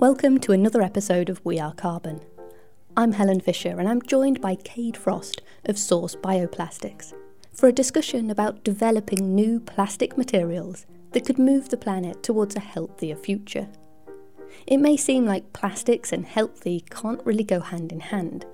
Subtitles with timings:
[0.00, 2.22] Welcome to another episode of We Are Carbon.
[2.96, 7.12] I'm Helen Fisher and I'm joined by Cade Frost of Source Bioplastics
[7.52, 12.60] for a discussion about developing new plastic materials that could move the planet towards a
[12.60, 13.68] healthier future.
[14.66, 18.46] It may seem like plastics and healthy can't really go hand in hand,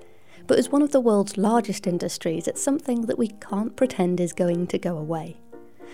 [0.47, 4.33] but as one of the world's largest industries, it's something that we can't pretend is
[4.33, 5.37] going to go away.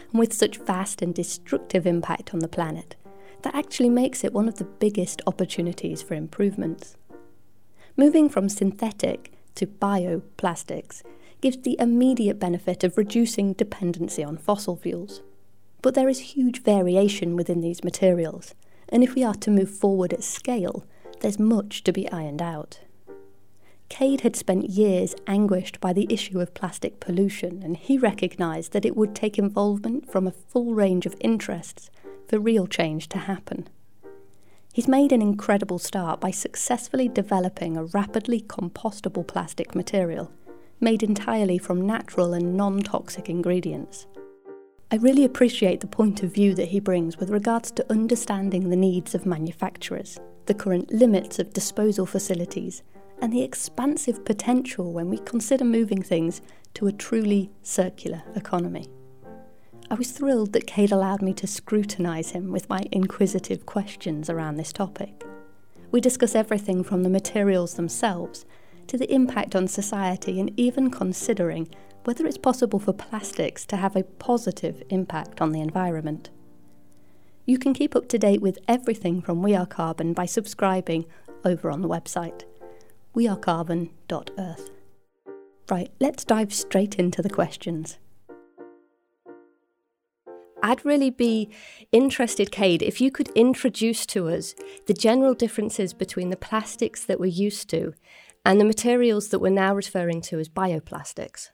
[0.09, 2.95] And with such vast and destructive impact on the planet,
[3.43, 6.97] that actually makes it one of the biggest opportunities for improvements.
[7.95, 11.03] Moving from synthetic to bioplastics
[11.41, 15.21] gives the immediate benefit of reducing dependency on fossil fuels.
[15.81, 18.55] But there is huge variation within these materials,
[18.89, 20.85] and if we are to move forward at scale,
[21.19, 22.79] there's much to be ironed out.
[23.89, 28.85] Cade had spent years anguished by the issue of plastic pollution, and he recognised that
[28.85, 31.91] it would take involvement from a full range of interests
[32.27, 33.67] for real change to happen.
[34.73, 40.31] He's made an incredible start by successfully developing a rapidly compostable plastic material
[40.79, 44.05] made entirely from natural and non toxic ingredients.
[44.91, 48.75] I really appreciate the point of view that he brings with regards to understanding the
[48.75, 52.83] needs of manufacturers, the current limits of disposal facilities,
[53.21, 56.41] and the expansive potential when we consider moving things
[56.75, 58.87] to a truly circular economy.
[59.89, 64.57] I was thrilled that Cade allowed me to scrutinise him with my inquisitive questions around
[64.57, 65.23] this topic.
[65.91, 68.45] We discuss everything from the materials themselves
[68.87, 71.69] to the impact on society and even considering
[72.05, 76.29] whether it's possible for plastics to have a positive impact on the environment.
[77.45, 81.05] You can keep up to date with everything from We Are Carbon by subscribing
[81.45, 82.43] over on the website
[83.15, 84.69] wearecarbon.earth.
[85.69, 87.99] Right, let's dive straight into the questions.
[90.63, 91.49] I'd really be
[91.91, 94.55] interested, Cade, if you could introduce to us
[94.87, 97.93] the general differences between the plastics that we're used to
[98.45, 101.49] and the materials that we're now referring to as bioplastics.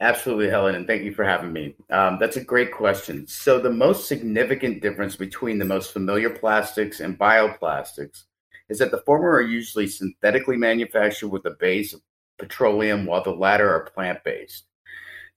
[0.00, 1.74] Absolutely, Helen, and thank you for having me.
[1.90, 3.26] Um, that's a great question.
[3.26, 8.22] So, the most significant difference between the most familiar plastics and bioplastics
[8.68, 12.00] is that the former are usually synthetically manufactured with a base of
[12.38, 14.66] petroleum, while the latter are plant based.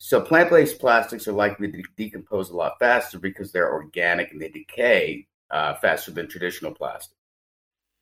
[0.04, 4.50] So plant-based plastics are likely to decompose a lot faster because they're organic and they
[4.50, 7.16] decay uh, faster than traditional plastic.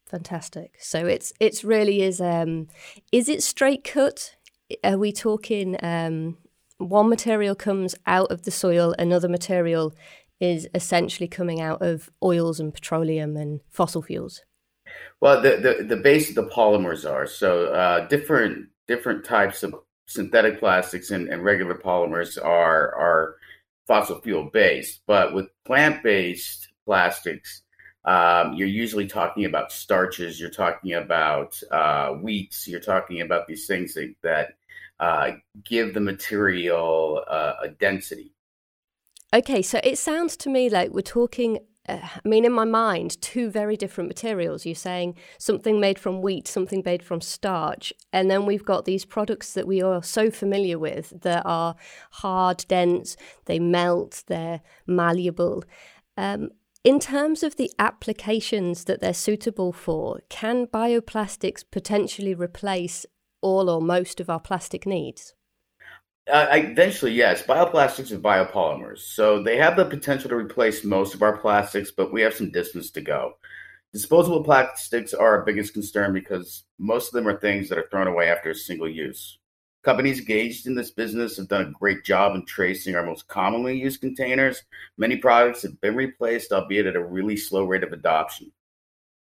[0.05, 0.75] Fantastic.
[0.79, 2.67] So it's it's really is um
[3.11, 4.37] is it straight cut?
[4.81, 6.37] Are we talking um
[6.77, 9.93] one material comes out of the soil, another material
[10.39, 14.41] is essentially coming out of oils and petroleum and fossil fuels?
[15.19, 19.75] Well, the the, the base of the polymers are so uh, different different types of
[20.09, 23.35] synthetic plastics and, and regular polymers are are
[23.87, 27.63] fossil fuel based, but with plant based plastics,
[28.05, 33.67] um, you're usually talking about starches, you're talking about uh, wheats, you're talking about these
[33.67, 34.55] things that, that
[34.99, 35.31] uh,
[35.63, 38.33] give the material uh, a density.
[39.33, 41.59] Okay, so it sounds to me like we're talking
[41.89, 44.65] I mean, in my mind, two very different materials.
[44.65, 47.91] You're saying something made from wheat, something made from starch.
[48.13, 51.75] And then we've got these products that we are so familiar with that are
[52.11, 55.63] hard, dense, they melt, they're malleable.
[56.17, 56.49] Um,
[56.83, 63.05] in terms of the applications that they're suitable for, can bioplastics potentially replace
[63.41, 65.33] all or most of our plastic needs?
[66.29, 67.41] Uh, eventually, yes.
[67.41, 72.13] Bioplastics are biopolymers, so they have the potential to replace most of our plastics, but
[72.13, 73.33] we have some distance to go.
[73.91, 78.07] Disposable plastics are our biggest concern because most of them are things that are thrown
[78.07, 79.39] away after a single use.
[79.83, 83.79] Companies engaged in this business have done a great job in tracing our most commonly
[83.79, 84.61] used containers.
[84.97, 88.51] Many products have been replaced, albeit at a really slow rate of adoption.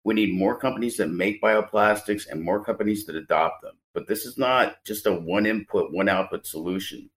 [0.04, 3.76] We need more companies that make bioplastics and more companies that adopt them.
[3.98, 7.10] But this is not just a one input, one output solution.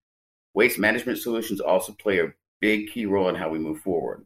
[0.55, 4.25] Waste management solutions also play a big key role in how we move forward.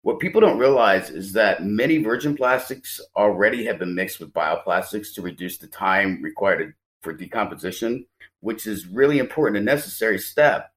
[0.00, 5.12] What people don't realize is that many virgin plastics already have been mixed with bioplastics
[5.14, 8.06] to reduce the time required for decomposition,
[8.40, 10.72] which is really important and necessary step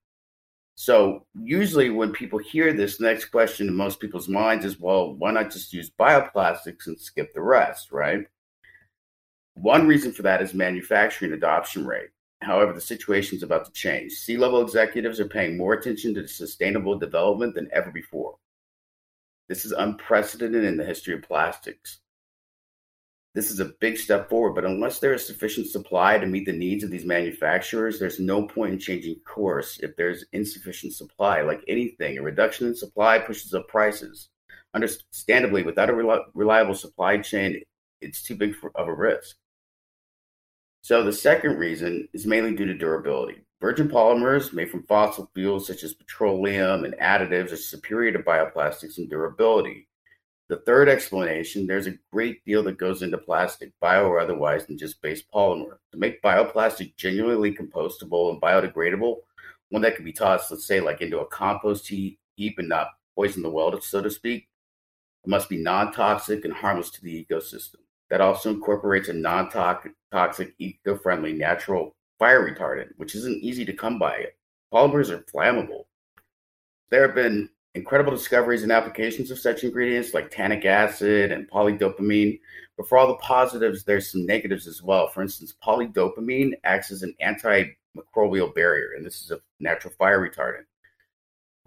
[0.79, 5.29] so usually when people hear this next question in most people's minds is, well, why
[5.31, 8.25] not just use bioplastics and skip the rest, right?
[9.61, 12.11] One reason for that is manufacturing adoption rate.
[12.41, 14.13] However, the situation is about to change.
[14.13, 18.37] C level executives are paying more attention to sustainable development than ever before.
[19.49, 21.99] This is unprecedented in the history of plastics.
[23.35, 26.53] This is a big step forward, but unless there is sufficient supply to meet the
[26.53, 31.41] needs of these manufacturers, there's no point in changing course if there's insufficient supply.
[31.41, 34.29] Like anything, a reduction in supply pushes up prices.
[34.73, 37.61] understandably, without a reliable supply chain,
[37.99, 39.35] it's too big for, of a risk.
[40.81, 43.41] So the second reason is mainly due to durability.
[43.61, 48.97] Virgin polymers made from fossil fuels such as petroleum and additives are superior to bioplastics
[48.97, 49.87] in durability.
[50.47, 54.77] The third explanation there's a great deal that goes into plastic, bio or otherwise, than
[54.77, 55.77] just base polymer.
[55.91, 59.17] To make bioplastic genuinely compostable and biodegradable,
[59.69, 62.17] one that can be tossed, let's say, like into a compost heap
[62.57, 64.47] and not poison the well, so to speak,
[65.23, 67.75] it must be non toxic and harmless to the ecosystem.
[68.09, 73.73] That also incorporates a non toxic, eco friendly natural fire retardant, which isn't easy to
[73.73, 74.27] come by.
[74.73, 75.85] Polymers are flammable.
[76.89, 82.39] There have been incredible discoveries and applications of such ingredients like tannic acid and polydopamine.
[82.77, 85.07] But for all the positives, there's some negatives as well.
[85.07, 90.65] For instance, polydopamine acts as an antimicrobial barrier, and this is a natural fire retardant,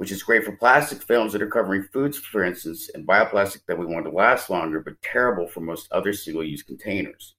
[0.03, 3.79] which is great for plastic films that are covering foods, for instance, and bioplastic that
[3.79, 7.37] we want to last longer, but terrible for most other single use containers.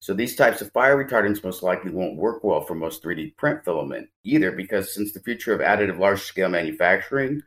[0.00, 3.64] So these types of fire retardants most likely won't work well for most 3D print
[3.64, 7.40] filament either, because since the future of additive large scale manufacturing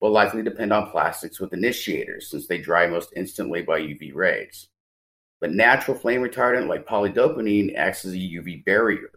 [0.00, 4.68] will likely depend on plastics with initiators, since they dry most instantly by UV rays.
[5.38, 9.10] But natural flame retardant like polydopamine acts as a UV barrier.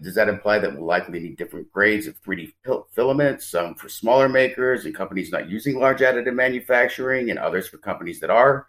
[0.00, 2.52] Does that imply that we'll likely need different grades of 3D
[2.92, 7.78] filaments, some for smaller makers and companies not using large additive manufacturing, and others for
[7.78, 8.68] companies that are?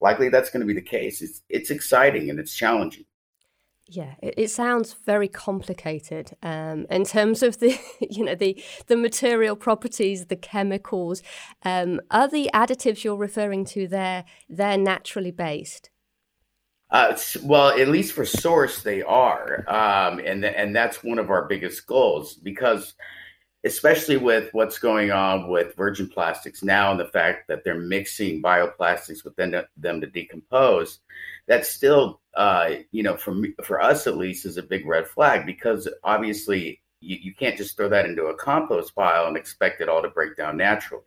[0.00, 1.22] likely that's going to be the case.
[1.22, 3.04] It's it's exciting and it's challenging.
[3.86, 8.96] Yeah, it, it sounds very complicated um, in terms of the you know the the
[8.96, 11.22] material properties, the chemicals.
[11.64, 14.24] Um, are the additives you're referring to there?
[14.48, 15.90] They're naturally based.
[16.90, 21.46] Uh, well, at least for source, they are, um, and and that's one of our
[21.46, 22.94] biggest goals because
[23.64, 28.40] especially with what's going on with virgin plastics now and the fact that they're mixing
[28.42, 31.00] bioplastics within them to decompose
[31.50, 35.06] that's still uh, you know for me, for us at least is a big red
[35.06, 39.80] flag because obviously you, you can't just throw that into a compost pile and expect
[39.80, 41.02] it all to break down naturally.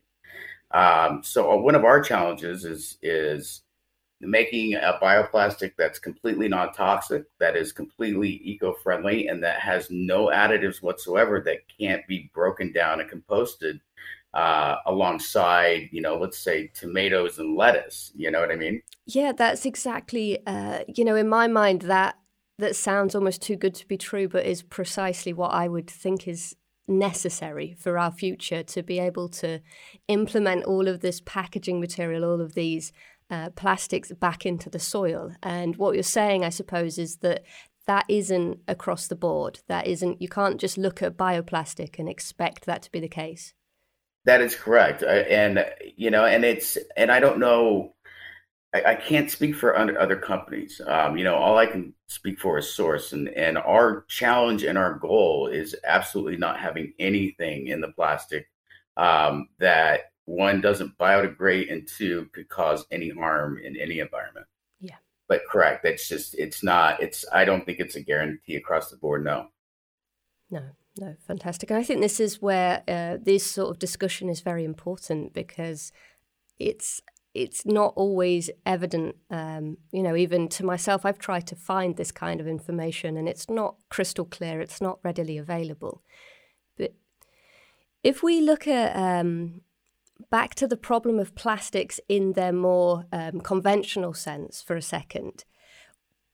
[0.72, 3.63] Um, so uh, one of our challenges is is
[4.24, 10.82] making a bioplastic that's completely non-toxic, that is completely eco-friendly, and that has no additives
[10.82, 13.80] whatsoever that can't be broken down and composted
[14.34, 18.12] uh, alongside, you know, let's say tomatoes and lettuce.
[18.16, 18.82] You know what I mean?
[19.06, 20.40] Yeah, that's exactly.
[20.48, 22.16] Uh, you know, in my mind, that
[22.60, 26.28] that sounds almost too good to be true, but is precisely what I would think
[26.28, 26.56] is
[26.88, 29.62] necessary for our future to be able to
[30.08, 32.92] implement all of this packaging material, all of these
[33.30, 35.32] uh, plastics back into the soil.
[35.42, 37.44] And what you're saying, I suppose, is that
[37.86, 39.60] that isn't across the board.
[39.68, 43.54] That isn't, you can't just look at bioplastic and expect that to be the case.
[44.26, 45.04] That is correct.
[45.04, 45.66] And,
[45.98, 47.94] you know, and it's, and I don't know,
[48.74, 50.80] I, I can't speak for other companies.
[50.86, 53.12] Um, you know, all I can speak for is source.
[53.12, 58.48] And, and our challenge and our goal is absolutely not having anything in the plastic
[58.96, 64.48] um, that one doesn't biodegrade and two could cause any harm in any environment.
[64.80, 64.96] Yeah.
[65.28, 68.98] But correct that's just it's not it's i don't think it's a guarantee across the
[68.98, 69.48] board no.
[70.50, 70.62] No
[70.98, 71.70] no fantastic.
[71.70, 75.92] And i think this is where uh, this sort of discussion is very important because
[76.58, 77.02] it's
[77.34, 82.12] it's not always evident um, you know even to myself i've tried to find this
[82.12, 86.04] kind of information and it's not crystal clear it's not readily available.
[86.78, 86.94] But
[88.04, 89.62] if we look at um,
[90.30, 95.46] back to the problem of plastics in their more um, conventional sense for a second.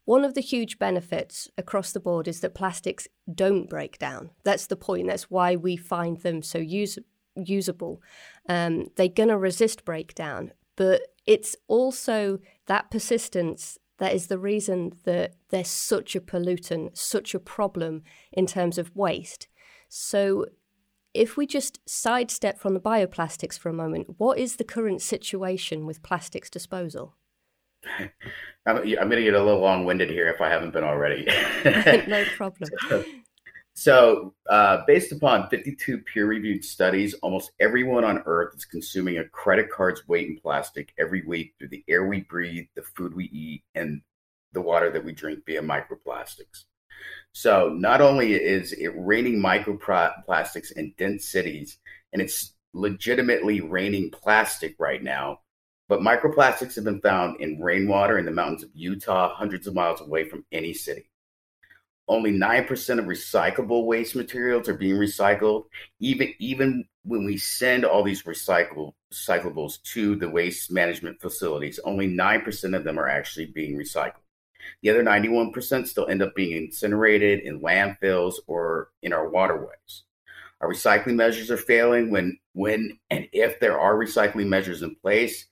[0.05, 4.31] One of the huge benefits across the board is that plastics don't break down.
[4.43, 5.07] That's the point.
[5.07, 6.97] That's why we find them so use-
[7.35, 8.01] usable.
[8.47, 14.93] Um, they're going to resist breakdown, but it's also that persistence that is the reason
[15.03, 19.47] that they're such a pollutant, such a problem in terms of waste.
[19.89, 20.45] So
[21.13, 25.85] if we just sidestep from the bioplastics for a moment, what is the current situation
[25.85, 27.15] with plastics disposal?
[28.65, 31.25] I'm, I'm going to get a little long winded here if I haven't been already.
[31.65, 32.69] no problem.
[32.87, 33.05] So,
[33.73, 39.29] so uh, based upon 52 peer reviewed studies, almost everyone on Earth is consuming a
[39.29, 43.25] credit card's weight in plastic every week through the air we breathe, the food we
[43.25, 44.01] eat, and
[44.51, 46.65] the water that we drink via microplastics.
[47.31, 51.77] So not only is it raining microplastics in dense cities,
[52.11, 55.39] and it's legitimately raining plastic right now,
[55.87, 60.01] but microplastics have been found in rainwater in the mountains of Utah, hundreds of miles
[60.01, 61.09] away from any city.
[62.07, 65.65] Only 9% of recyclable waste materials are being recycled,
[65.99, 72.07] even, even when we send all these recycle, recyclables to the waste management facilities, only
[72.07, 74.18] 9% of them are actually being recycled.
[74.81, 80.03] The other 91% still end up being incinerated in landfills or in our waterways.
[80.61, 85.47] Our recycling measures are failing when, when and if there are recycling measures in place,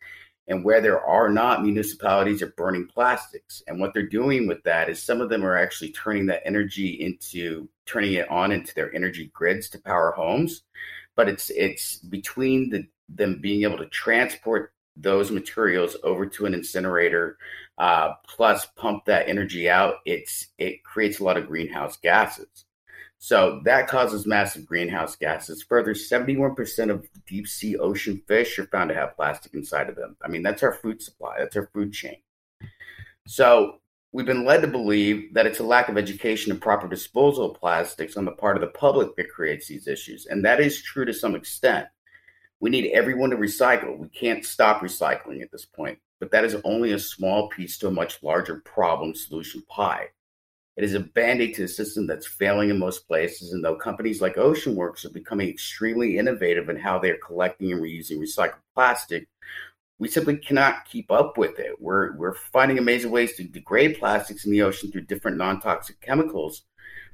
[0.48, 3.62] and where there are not, municipalities are burning plastics.
[3.68, 6.88] And what they're doing with that is some of them are actually turning that energy
[6.88, 10.64] into turning it on into their energy grids to power homes.
[11.16, 16.54] But it's it's between the them being able to transport those materials over to an
[16.54, 17.38] incinerator,
[17.78, 19.96] uh, plus pump that energy out.
[20.06, 22.66] It's it creates a lot of greenhouse gases.
[23.20, 25.64] So that causes massive greenhouse gases.
[25.64, 30.16] Further, 71% of deep sea ocean fish are found to have plastic inside of them.
[30.22, 32.18] I mean, that's our food supply, that's our food chain.
[33.26, 33.80] So
[34.12, 37.60] we've been led to believe that it's a lack of education and proper disposal of
[37.60, 40.28] plastics on the part of the public that creates these issues.
[40.28, 41.88] And that is true to some extent.
[42.60, 43.98] We need everyone to recycle.
[43.98, 47.88] We can't stop recycling at this point, but that is only a small piece to
[47.88, 50.08] a much larger problem solution pie.
[50.76, 53.52] It is a band aid to a system that's failing in most places.
[53.52, 58.20] And though companies like OceanWorks are becoming extremely innovative in how they're collecting and reusing
[58.20, 59.28] recycled plastic,
[60.00, 61.82] we simply cannot keep up with it.
[61.82, 66.00] We're, we're finding amazing ways to degrade plastics in the ocean through different non toxic
[66.00, 66.64] chemicals,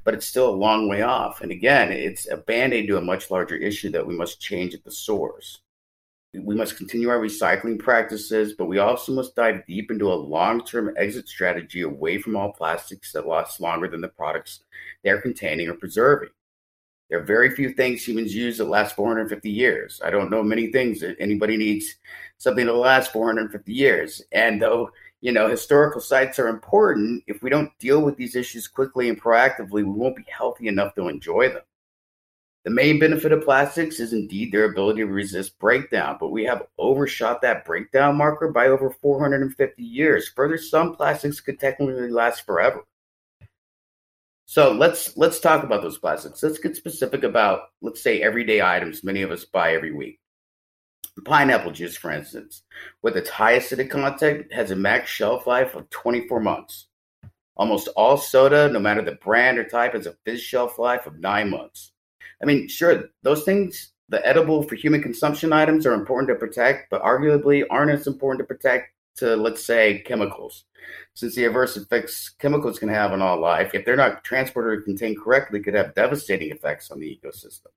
[0.03, 1.41] but it's still a long way off.
[1.41, 4.73] And again, it's a band aid to a much larger issue that we must change
[4.73, 5.59] at the source
[6.33, 10.63] we must continue our recycling practices, but we also must dive deep into a long
[10.65, 14.63] term exit strategy away from all plastics that last longer than the products
[15.03, 16.29] they're containing or preserving.
[17.09, 20.01] There are very few things humans use that last 450 years.
[20.03, 21.95] I don't know many things that anybody needs
[22.37, 24.23] something to last 450 years.
[24.31, 24.89] And though,
[25.23, 29.19] you know, historical sites are important, if we don't deal with these issues quickly and
[29.19, 31.61] proactively, we won't be healthy enough to enjoy them.
[32.65, 36.67] The main benefit of plastics is indeed their ability to resist breakdown, but we have
[36.77, 40.27] overshot that breakdown marker by over 450 years.
[40.27, 42.83] Further, some plastics could technically last forever.
[44.45, 46.43] So let's let's talk about those plastics.
[46.43, 50.19] Let's get specific about let's say everyday items many of us buy every week.
[51.21, 52.63] Pineapple juice, for instance,
[53.01, 56.87] with its high acidic content, has a max shelf life of 24 months.
[57.55, 61.19] Almost all soda, no matter the brand or type, has a fizz shelf life of
[61.19, 61.91] nine months.
[62.41, 66.89] I mean, sure, those things, the edible for human consumption items are important to protect,
[66.89, 70.65] but arguably aren't as important to protect to, let's say, chemicals.
[71.13, 74.81] Since the adverse effects chemicals can have on all life, if they're not transported or
[74.81, 77.67] contained correctly, could have devastating effects on the ecosystem.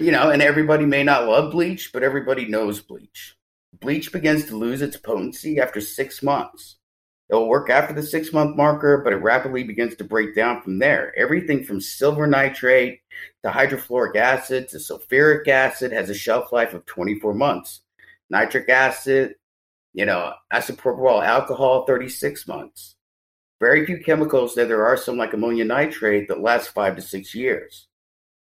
[0.00, 3.36] You know, and everybody may not love bleach, but everybody knows bleach.
[3.80, 6.78] Bleach begins to lose its potency after six months.
[7.28, 10.62] It will work after the six month marker, but it rapidly begins to break down
[10.62, 11.12] from there.
[11.18, 13.00] Everything from silver nitrate
[13.44, 17.82] to hydrofluoric acid to sulfuric acid has a shelf life of 24 months.
[18.30, 19.34] Nitric acid,
[19.92, 22.96] you know, isopropyl alcohol, 36 months.
[23.60, 27.34] Very few chemicals, though there are some like ammonia nitrate that last five to six
[27.34, 27.86] years.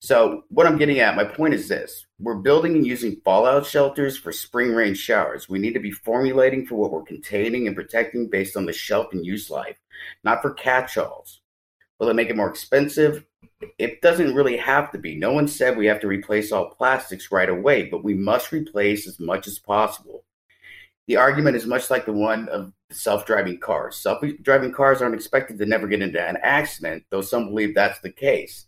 [0.04, 4.18] So, what I'm getting at, my point is this we're building and using fallout shelters
[4.18, 5.48] for spring rain showers.
[5.48, 9.12] We need to be formulating for what we're containing and protecting based on the shelf
[9.12, 9.76] and use life,
[10.24, 11.40] not for catch alls.
[12.00, 13.24] Will it make it more expensive?
[13.78, 15.14] It doesn't really have to be.
[15.14, 19.06] No one said we have to replace all plastics right away, but we must replace
[19.06, 20.24] as much as possible.
[21.06, 23.98] The argument is much like the one of self driving cars.
[23.98, 28.00] Self driving cars aren't expected to never get into an accident, though some believe that's
[28.00, 28.66] the case.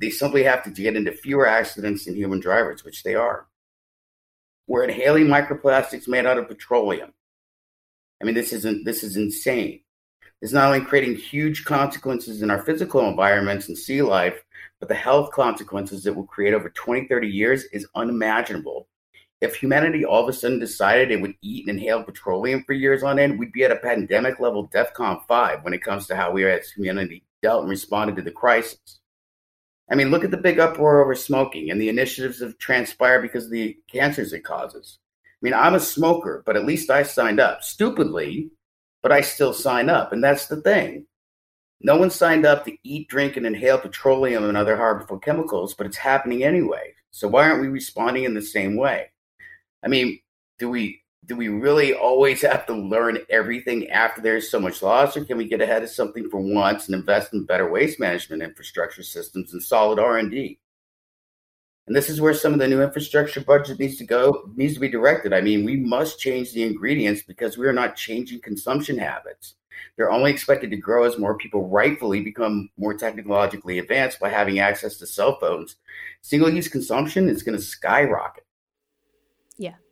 [0.00, 3.46] They simply have to get into fewer accidents than human drivers, which they are.
[4.66, 7.12] We're inhaling microplastics made out of petroleum.
[8.20, 9.80] I mean, this isn't this is insane.
[10.40, 14.42] It's not only creating huge consequences in our physical environments and sea life,
[14.78, 18.88] but the health consequences it will create over 20, 30 years is unimaginable.
[19.42, 23.02] If humanity all of a sudden decided it would eat and inhale petroleum for years
[23.02, 26.30] on end, we'd be at a pandemic level DEFCON 5 when it comes to how
[26.30, 28.99] we as humanity dealt and responded to the crisis.
[29.90, 33.46] I mean, look at the big uproar over smoking and the initiatives that transpire because
[33.46, 34.98] of the cancers it causes.
[35.24, 37.62] I mean, I'm a smoker, but at least I signed up.
[37.62, 38.50] Stupidly,
[39.02, 40.12] but I still sign up.
[40.12, 41.06] And that's the thing.
[41.80, 45.86] No one signed up to eat, drink, and inhale petroleum and other harmful chemicals, but
[45.86, 46.92] it's happening anyway.
[47.10, 49.10] So why aren't we responding in the same way?
[49.82, 50.20] I mean,
[50.58, 55.16] do we do we really always have to learn everything after there's so much loss,
[55.16, 58.42] or can we get ahead of something for once and invest in better waste management
[58.42, 60.58] infrastructure systems and solid R and D?
[61.86, 64.80] And this is where some of the new infrastructure budget needs to go, needs to
[64.80, 65.32] be directed.
[65.32, 69.56] I mean, we must change the ingredients because we are not changing consumption habits.
[69.96, 74.60] They're only expected to grow as more people rightfully become more technologically advanced by having
[74.60, 75.76] access to cell phones.
[76.22, 78.44] Single use consumption is going to skyrocket.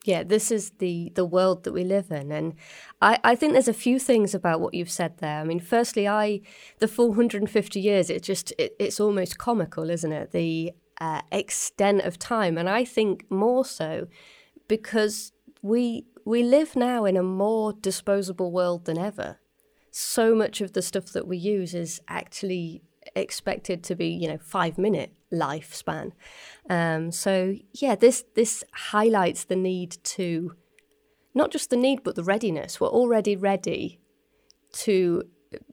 [0.09, 2.55] Yeah, this is the the world that we live in, and
[3.03, 5.39] I, I think there's a few things about what you've said there.
[5.39, 6.41] I mean, firstly, I
[6.79, 10.31] the 450 years, it just it, it's almost comical, isn't it?
[10.33, 14.09] The uh, extent of time, and I think more so
[14.67, 19.37] because we we live now in a more disposable world than ever.
[19.91, 22.81] So much of the stuff that we use is actually
[23.15, 26.13] expected to be, you know, five minute lifespan.
[26.69, 30.55] Um, so yeah, this this highlights the need to
[31.35, 32.81] not just the need but the readiness.
[32.81, 34.01] We're already ready
[34.73, 35.23] to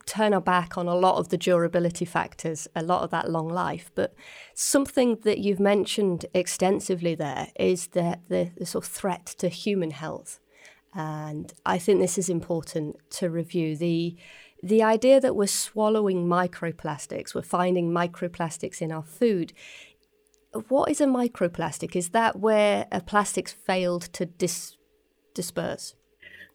[0.05, 3.47] turn our back on a lot of the durability factors, a lot of that long
[3.47, 3.91] life.
[3.95, 4.13] But
[4.53, 9.91] something that you've mentioned extensively there is the, the, the sort of threat to human
[9.91, 10.39] health.
[10.93, 13.75] And I think this is important to review.
[13.75, 14.15] The
[14.65, 19.53] the idea that we're swallowing microplastics, we're finding microplastics in our food.
[20.69, 21.95] What is a microplastic?
[21.95, 24.75] Is that where a plastic's failed to dis-
[25.35, 25.93] disperse?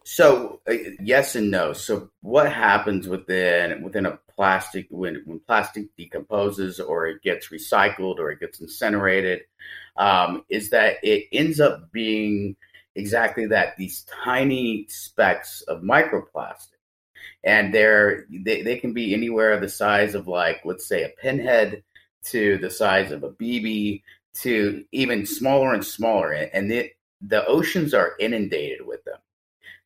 [0.03, 1.71] So uh, yes and no.
[1.71, 8.17] So what happens within within a plastic when when plastic decomposes or it gets recycled
[8.17, 9.43] or it gets incinerated
[9.95, 12.57] um, is that it ends up being
[12.95, 16.80] exactly that these tiny specks of microplastic
[17.43, 21.83] and they're they, they can be anywhere the size of like let's say a pinhead
[22.23, 24.01] to the size of a bb
[24.33, 26.89] to even smaller and smaller and the
[27.21, 29.17] the oceans are inundated with them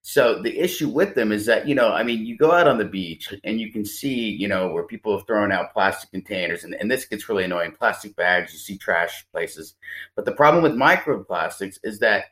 [0.08, 2.78] so the issue with them is that, you know, I mean, you go out on
[2.78, 6.64] the beach and you can see, you know, where people have thrown out plastic containers,
[6.64, 9.74] and, and this gets really annoying plastic bags, you see trash places.
[10.16, 12.26] But the problem with microplastics is that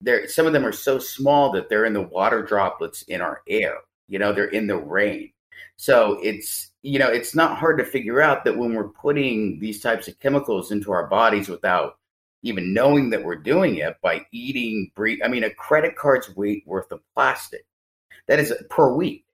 [0.00, 3.42] there some of them are so small that they're in the water droplets in our
[3.46, 3.74] air.
[4.10, 5.32] You know, they're in the rain.
[5.76, 9.80] So it's you know, it's not hard to figure out that when we're putting these
[9.80, 11.98] types of chemicals into our bodies without
[12.42, 15.18] even knowing that we're doing it by eating, breathe.
[15.24, 17.66] I mean, a credit card's weight worth of plastic.
[18.28, 19.24] That is per week.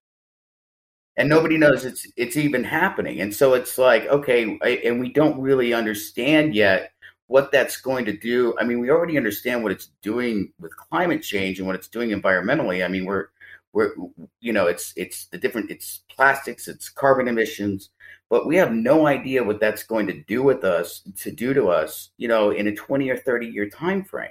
[1.17, 3.21] And nobody knows it's it's even happening.
[3.21, 6.93] And so it's like, okay, and we don't really understand yet
[7.29, 8.55] what that's going to do.
[8.61, 12.11] I mean, we already understand what it's doing with climate change and what it's doing
[12.11, 12.85] environmentally.
[12.85, 13.29] I mean, we're
[13.77, 13.93] we're
[14.41, 17.91] you know, it's it's the different it's plastics, it's carbon emissions,
[18.31, 21.69] but we have no idea what that's going to do with us to do to
[21.69, 24.31] us you know in a 20 or 30 year time frame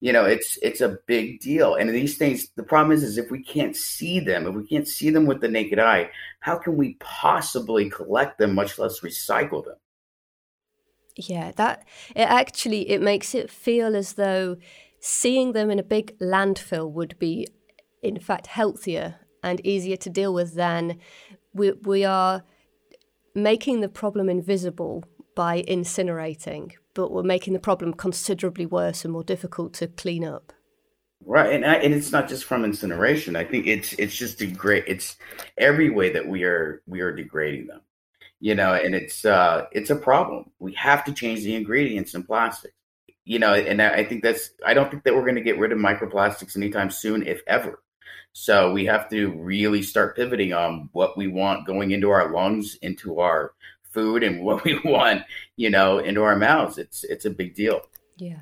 [0.00, 1.74] you know it's it's a big deal.
[1.74, 4.86] And these things the problem is is if we can't see them if we can't
[4.86, 9.64] see them with the naked eye how can we possibly collect them much less recycle
[9.64, 9.76] them?
[11.16, 14.58] Yeah that it actually it makes it feel as though
[15.00, 17.48] seeing them in a big landfill would be
[18.02, 20.98] in fact healthier and easier to deal with than
[21.54, 22.42] we, we are
[23.34, 29.24] making the problem invisible by incinerating, but we're making the problem considerably worse and more
[29.24, 30.52] difficult to clean up.
[31.24, 33.36] Right, and I, and it's not just from incineration.
[33.36, 34.84] I think it's it's just degrade.
[34.88, 35.16] It's
[35.56, 37.80] every way that we are we are degrading them,
[38.40, 40.50] you know, and it's uh it's a problem.
[40.58, 42.74] We have to change the ingredients in plastic,
[43.24, 45.70] you know, and I think that's I don't think that we're going to get rid
[45.70, 47.81] of microplastics anytime soon, if ever.
[48.32, 52.76] So we have to really start pivoting on what we want going into our lungs,
[52.76, 55.22] into our food, and what we want,
[55.56, 56.78] you know, into our mouths.
[56.78, 57.82] It's it's a big deal.
[58.16, 58.40] Yeah.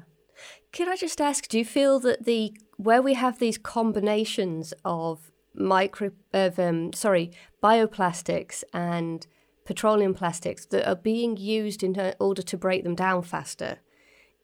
[0.72, 5.32] Can I just ask, do you feel that the where we have these combinations of
[5.54, 9.26] micro of um, sorry bioplastics and
[9.64, 13.78] petroleum plastics that are being used in order to break them down faster,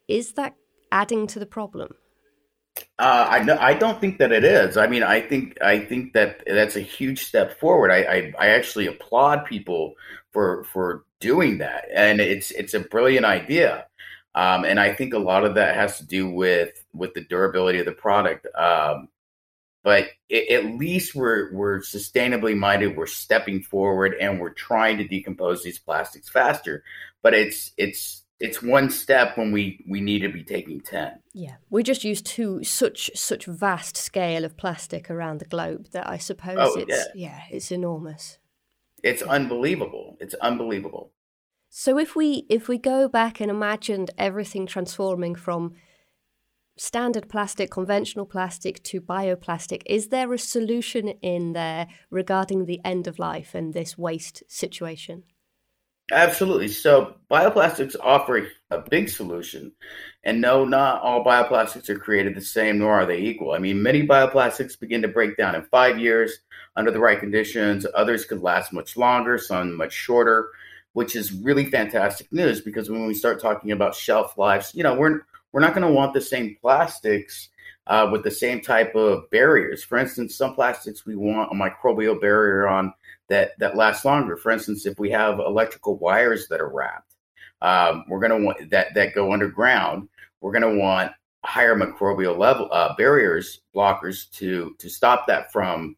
[0.08, 0.54] is that
[0.92, 1.94] adding to the problem?
[2.98, 4.76] Uh, I I don't think that it is.
[4.76, 7.90] I mean, I think I think that that's a huge step forward.
[7.90, 9.94] I, I, I actually applaud people
[10.32, 13.86] for for doing that, and it's it's a brilliant idea.
[14.34, 17.78] Um, and I think a lot of that has to do with with the durability
[17.80, 18.46] of the product.
[18.54, 19.08] Um,
[19.82, 22.96] but it, at least we're we're sustainably minded.
[22.96, 26.82] We're stepping forward, and we're trying to decompose these plastics faster.
[27.22, 31.56] But it's it's it's one step when we we need to be taking 10 yeah
[31.70, 36.18] we just use two such such vast scale of plastic around the globe that i
[36.18, 37.28] suppose oh, it's yeah.
[37.28, 38.38] yeah it's enormous
[39.02, 39.28] it's yeah.
[39.28, 41.12] unbelievable it's unbelievable
[41.70, 45.72] so if we if we go back and imagined everything transforming from
[46.78, 53.06] standard plastic conventional plastic to bioplastic is there a solution in there regarding the end
[53.06, 55.22] of life and this waste situation
[56.12, 56.68] Absolutely.
[56.68, 59.72] So bioplastics offer a big solution.
[60.22, 63.52] And no, not all bioplastics are created the same, nor are they equal.
[63.52, 66.38] I mean, many bioplastics begin to break down in five years
[66.76, 67.86] under the right conditions.
[67.94, 70.50] Others could last much longer, some much shorter,
[70.92, 74.94] which is really fantastic news because when we start talking about shelf lives, you know,
[74.94, 77.48] we're we're not going to want the same plastics
[77.86, 79.82] uh, with the same type of barriers.
[79.82, 82.92] For instance, some plastics we want a microbial barrier on
[83.28, 84.36] that that lasts longer.
[84.36, 87.14] For instance, if we have electrical wires that are wrapped,
[87.62, 90.08] um, we're going to want that that go underground.
[90.40, 91.12] We're going to want
[91.44, 95.96] higher microbial level uh, barriers blockers to to stop that from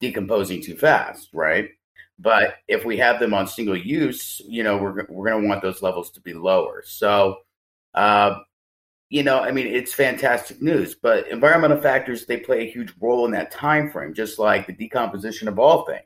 [0.00, 1.70] decomposing too fast, right?
[2.18, 5.62] But if we have them on single use, you know, we're we're going to want
[5.62, 6.82] those levels to be lower.
[6.84, 7.38] So,
[7.94, 8.40] uh,
[9.08, 10.94] you know, I mean, it's fantastic news.
[10.94, 14.72] But environmental factors they play a huge role in that time frame, just like the
[14.74, 16.04] decomposition of all things.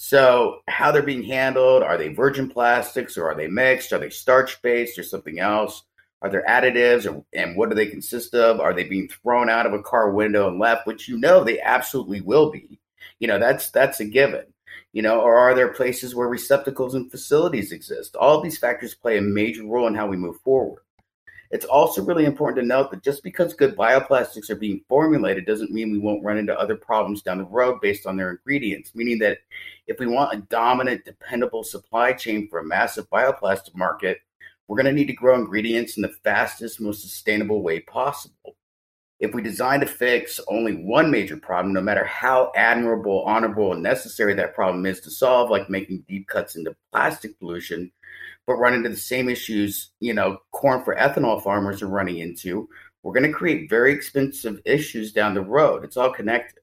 [0.00, 3.92] So, how they're being handled are they virgin plastics or are they mixed?
[3.92, 5.82] Are they starch based or something else?
[6.22, 8.60] Are there additives or, and what do they consist of?
[8.60, 11.60] Are they being thrown out of a car window and left, which you know they
[11.60, 12.78] absolutely will be?
[13.18, 14.44] You know, that's that's a given.
[14.92, 18.14] You know, or are there places where receptacles and facilities exist?
[18.14, 20.82] All these factors play a major role in how we move forward.
[21.50, 25.70] It's also really important to note that just because good bioplastics are being formulated doesn't
[25.70, 29.18] mean we won't run into other problems down the road based on their ingredients, meaning
[29.20, 29.38] that
[29.86, 34.18] if we want a dominant, dependable supply chain for a massive bioplastic market,
[34.66, 38.54] we're going to need to grow ingredients in the fastest, most sustainable way possible.
[39.18, 43.82] If we design to fix only one major problem, no matter how admirable, honorable, and
[43.82, 47.90] necessary that problem is to solve, like making deep cuts into plastic pollution,
[48.48, 52.66] but run into the same issues, you know, corn for ethanol farmers are running into,
[53.02, 55.84] we're going to create very expensive issues down the road.
[55.84, 56.62] It's all connected.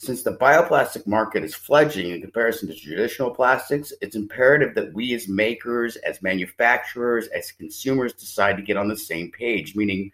[0.00, 5.14] Since the bioplastic market is fledgling in comparison to traditional plastics, it's imperative that we
[5.14, 10.10] as makers, as manufacturers, as consumers decide to get on the same page, meaning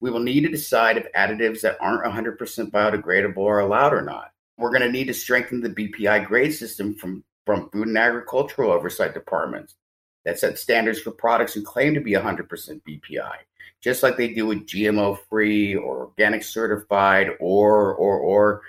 [0.00, 2.38] we will need to decide if additives that aren't 100%
[2.70, 4.32] biodegradable are allowed or not.
[4.56, 8.72] We're going to need to strengthen the BPI grade system from, from food and agricultural
[8.72, 9.74] oversight departments
[10.24, 12.48] that set standards for products who claim to be 100%
[12.88, 13.32] BPI,
[13.80, 18.62] just like they do with GMO free or organic certified or, or, or,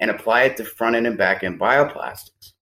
[0.00, 2.52] and apply it to front end and back end bioplastics.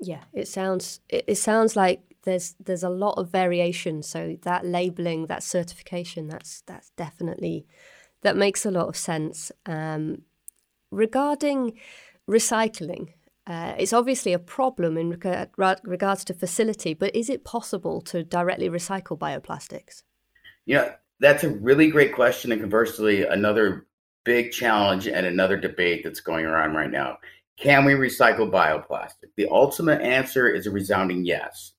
[0.00, 4.02] Yeah, it sounds it, sounds like there's there's a lot of variation.
[4.02, 7.66] So that labeling, that certification, that's that's definitely
[8.22, 9.50] that makes a lot of sense.
[9.64, 10.22] Um,
[10.90, 11.78] regarding
[12.28, 13.14] recycling,
[13.46, 15.18] uh, it's obviously a problem in
[15.56, 20.02] reg- regards to facility, but is it possible to directly recycle bioplastics?
[20.64, 22.50] Yeah, that's a really great question.
[22.50, 23.86] And conversely, another
[24.24, 27.18] big challenge and another debate that's going around right now.
[27.56, 29.30] Can we recycle bioplastic?
[29.36, 31.72] The ultimate answer is a resounding yes.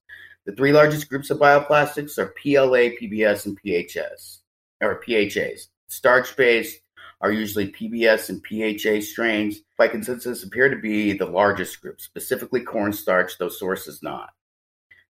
[0.45, 4.39] The three largest groups of bioplastics are PLA, PBS, and PHS,
[4.81, 5.67] or PHAs.
[5.89, 6.79] Starch based,
[7.21, 12.61] are usually PBS and PHA strains, by consensus, appear to be the largest group, specifically
[12.61, 14.29] cornstarch, though source is not.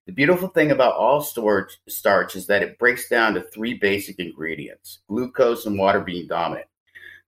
[0.06, 4.20] The beautiful thing about all storage starch is that it breaks down to three basic
[4.20, 6.67] ingredients glucose and water being dominant.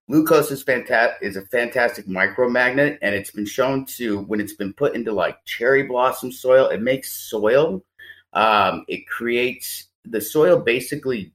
[0.10, 4.74] Glucose is, fanta- is a fantastic micromagnet, and it's been shown to, when it's been
[4.74, 7.84] put into like cherry blossom soil, it makes soil.
[8.32, 11.34] Um, it creates the soil basically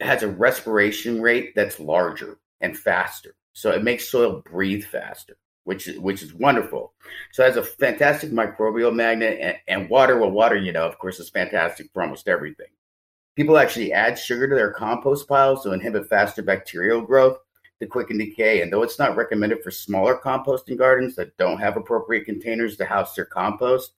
[0.00, 3.34] has a respiration rate that's larger and faster.
[3.52, 6.94] So it makes soil breathe faster, which is which is wonderful.
[7.32, 10.18] So it has a fantastic microbial magnet and, and water.
[10.18, 12.66] Well, water, you know, of course, is fantastic for almost everything.
[13.36, 17.38] People actually add sugar to their compost piles to inhibit faster bacterial growth
[17.80, 18.62] to quicken decay.
[18.62, 22.84] And though it's not recommended for smaller composting gardens that don't have appropriate containers to
[22.84, 23.92] house their compost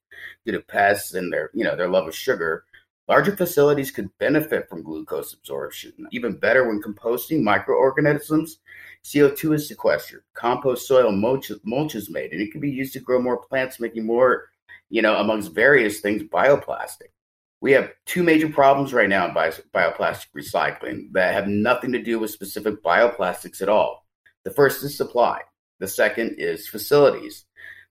[0.44, 2.64] due to pests and their, you know, their love of sugar,
[3.08, 5.92] Larger facilities could benefit from glucose absorption.
[6.10, 8.58] Even better, when composting microorganisms,
[9.04, 10.24] CO2 is sequestered.
[10.34, 13.78] Compost soil mulch, mulch is made, and it can be used to grow more plants,
[13.78, 14.50] making more,
[14.90, 17.12] you know, amongst various things, bioplastic.
[17.60, 22.02] We have two major problems right now in bio, bioplastic recycling that have nothing to
[22.02, 24.04] do with specific bioplastics at all.
[24.44, 25.40] The first is supply.
[25.78, 27.45] The second is facilities.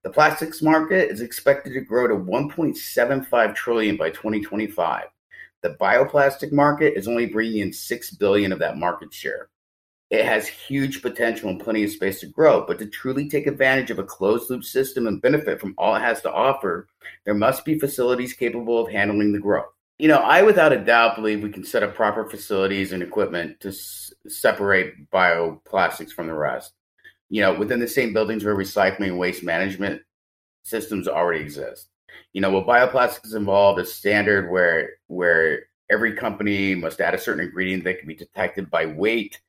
[0.06, 5.06] The plastics market is expected to grow to 1.75 trillion by 2025.
[5.63, 9.50] The bioplastic market is only bringing in 6 billion of that market share.
[10.12, 13.89] It has huge potential and plenty of space to grow, but to truly take advantage
[13.89, 16.88] of a closed loop system and benefit from all it has to offer,
[17.26, 19.74] there must be facilities capable of handling the growth.
[19.98, 23.60] You know, I without a doubt believe we can set up proper facilities and equipment
[23.62, 26.74] to s- separate bioplastics from the rest
[27.30, 30.02] you know, within the same buildings where recycling and waste management
[30.64, 31.88] systems already exist.
[32.34, 37.46] You know, will bioplastics involved a standard where where every company must add a certain
[37.46, 39.40] ingredient that can be detected by weight,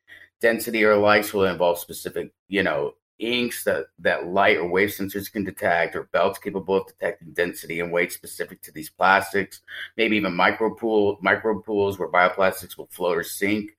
[0.41, 1.33] density, or likes?
[1.33, 6.05] Will involve specific, you know, inks that, that light or wave sensors can detect, or
[6.05, 9.63] belts capable of detecting density and weight specific to these plastics,
[9.97, 13.71] maybe even micro pool micro pools where bioplastics will float or sink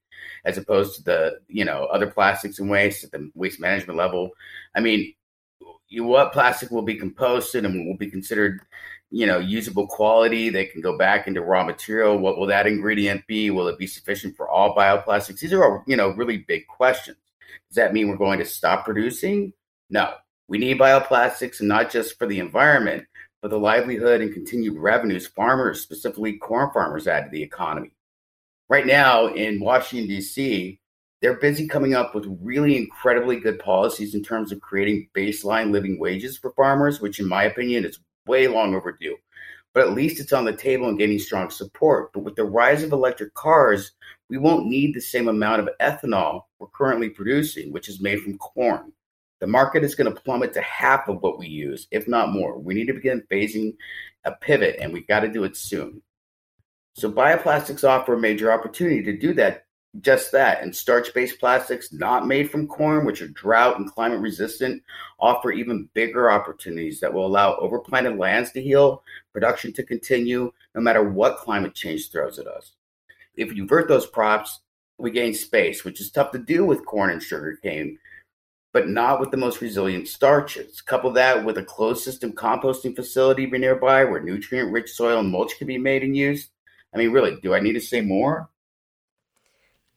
[0.44, 4.30] as opposed to the you know other plastics and waste at the waste management level.
[4.74, 5.14] I mean,
[5.88, 8.60] you, what plastic will be composted and will be considered
[9.10, 13.26] you know usable quality they can go back into raw material what will that ingredient
[13.26, 16.66] be will it be sufficient for all bioplastics these are all you know really big
[16.66, 17.16] questions
[17.68, 19.52] does that mean we're going to stop producing?
[19.90, 20.14] No.
[20.48, 23.06] We need bioplastics, and not just for the environment,
[23.42, 27.92] but the livelihood and continued revenues farmers, specifically corn farmers, add to the economy.
[28.70, 30.78] Right now in Washington, D.C.,
[31.22, 35.98] they're busy coming up with really incredibly good policies in terms of creating baseline living
[35.98, 39.16] wages for farmers, which, in my opinion, is way long overdue.
[39.72, 42.12] But at least it's on the table and getting strong support.
[42.12, 43.92] But with the rise of electric cars,
[44.28, 48.36] we won't need the same amount of ethanol we're currently producing, which is made from
[48.36, 48.92] corn.
[49.40, 52.58] The market is going to plummet to half of what we use, if not more.
[52.58, 53.76] We need to begin phasing
[54.24, 56.02] a pivot, and we've got to do it soon.
[56.94, 59.66] So, bioplastics offer a major opportunity to do that,
[60.00, 60.62] just that.
[60.62, 64.82] And starch based plastics not made from corn, which are drought and climate resistant,
[65.20, 70.80] offer even bigger opportunities that will allow overplanted lands to heal, production to continue, no
[70.80, 72.72] matter what climate change throws at us
[73.38, 74.60] if you vert those crops,
[74.98, 77.98] we gain space, which is tough to do with corn and sugarcane,
[78.72, 80.82] but not with the most resilient starches.
[80.82, 85.56] Couple that with a closed system composting facility nearby where nutrient rich soil and mulch
[85.56, 86.50] can be made and used.
[86.94, 88.50] I mean, really, do I need to say more?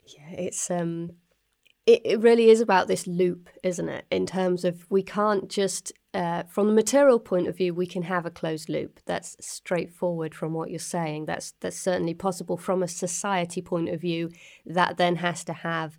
[0.05, 1.11] Yeah, it's um
[1.85, 4.05] it, it really is about this loop, isn't it?
[4.11, 8.03] In terms of we can't just, uh, from the material point of view, we can
[8.03, 8.99] have a closed loop.
[9.05, 11.25] That's straightforward from what you're saying.
[11.25, 14.29] That's that's certainly possible from a society point of view.
[14.65, 15.97] That then has to have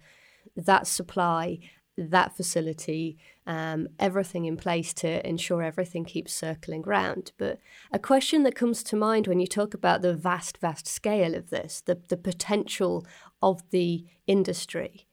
[0.56, 1.58] that supply,
[1.96, 7.32] that facility, um, everything in place to ensure everything keeps circling round.
[7.36, 7.58] But
[7.92, 11.50] a question that comes to mind when you talk about the vast, vast scale of
[11.50, 13.06] this, the the potential
[13.42, 15.06] of the industry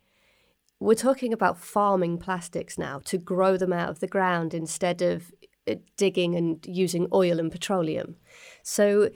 [0.79, 5.31] we're talking about farming plastics now to grow them out of the ground instead of
[5.67, 8.15] uh, digging and using oil and petroleum.
[8.63, 9.09] So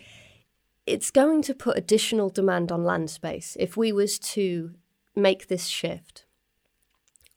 [0.85, 4.71] it's going to put additional demand on land space if we was to
[5.15, 6.25] make this shift.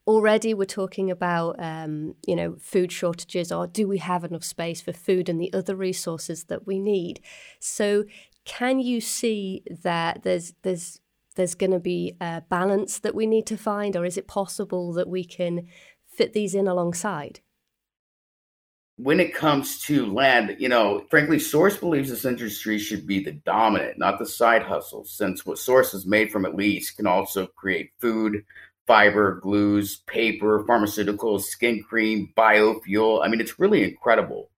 [0.06, 4.80] Already, we're talking about um, you know food shortages, or do we have enough space
[4.80, 7.20] for food and the other resources that we need?
[7.58, 8.04] So,
[8.44, 11.00] can you see that there's there's
[11.34, 14.92] there's going to be a balance that we need to find, or is it possible
[14.92, 15.66] that we can
[16.06, 17.40] fit these in alongside?
[18.98, 23.32] When it comes to land, you know, frankly, Source believes this industry should be the
[23.32, 27.46] dominant, not the side hustle, since what Source is made from at least can also
[27.46, 28.42] create food,
[28.86, 33.24] fiber, glues, paper, pharmaceuticals, skin cream, biofuel.
[33.24, 34.50] I mean, it's really incredible.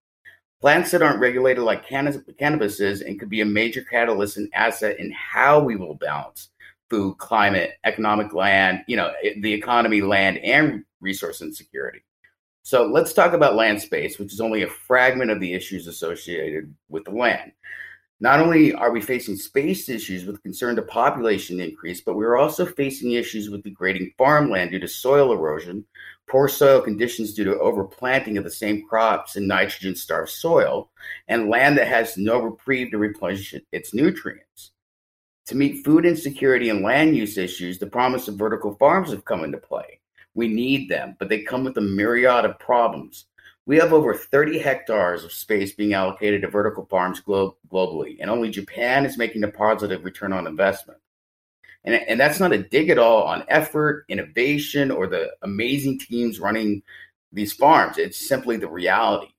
[0.60, 4.98] Plants that aren't regulated like cannabis is and could be a major catalyst and asset
[4.98, 6.50] in how we will balance
[6.90, 12.02] food, climate, economic land, you know, eh, the economy, land, and resource insecurity.
[12.62, 16.74] So let's talk about land space, which is only a fragment of the issues associated
[16.88, 17.52] with the land.
[18.20, 22.66] Not only are we facing space issues with concern to population increase, but we're also
[22.66, 25.84] facing issues with degrading farmland due to soil erosion,
[26.28, 30.90] poor soil conditions due to overplanting of the same crops in nitrogen starved soil,
[31.28, 34.72] and land that has no reprieve to replenish its nutrients.
[35.46, 39.44] To meet food insecurity and land use issues, the promise of vertical farms have come
[39.44, 40.00] into play.
[40.34, 43.26] We need them, but they come with a myriad of problems.
[43.68, 48.30] We have over 30 hectares of space being allocated to vertical farms glo- globally, and
[48.30, 51.00] only Japan is making a positive return on investment.
[51.84, 56.40] And, and that's not a dig at all on effort, innovation, or the amazing teams
[56.40, 56.82] running
[57.30, 57.98] these farms.
[57.98, 59.34] It's simply the reality.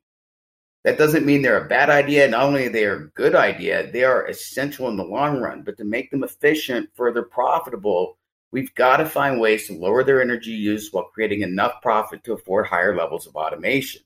[0.83, 2.27] That doesn't mean they're a bad idea.
[2.27, 5.63] Not only are they a good idea, they are essential in the long run.
[5.63, 8.19] But to make them efficient, further profitable,
[8.51, 12.33] we've got to find ways to lower their energy use while creating enough profit to
[12.33, 14.03] afford higher levels of automation.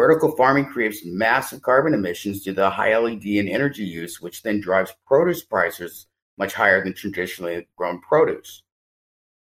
[0.00, 4.42] Vertical farming creates massive carbon emissions due to the high LED and energy use, which
[4.42, 6.06] then drives produce prices
[6.38, 8.62] much higher than traditionally grown produce.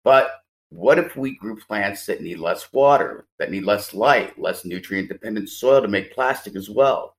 [0.04, 0.32] But
[0.70, 5.10] what if we grew plants that need less water, that need less light, less nutrient
[5.10, 7.16] dependent soil to make plastic as well?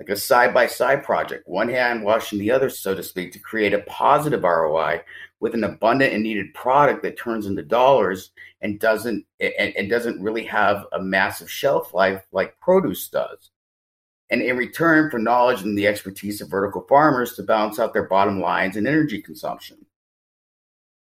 [0.00, 3.38] Like a side by side project, one hand washing the other, so to speak, to
[3.38, 5.02] create a positive ROI
[5.42, 10.22] with an abundant and needed product that turns into dollars and doesn't and, and doesn't
[10.22, 13.50] really have a massive shelf life like produce does.
[14.30, 18.08] and in return for knowledge and the expertise of vertical farmers to balance out their
[18.08, 19.84] bottom lines and energy consumption.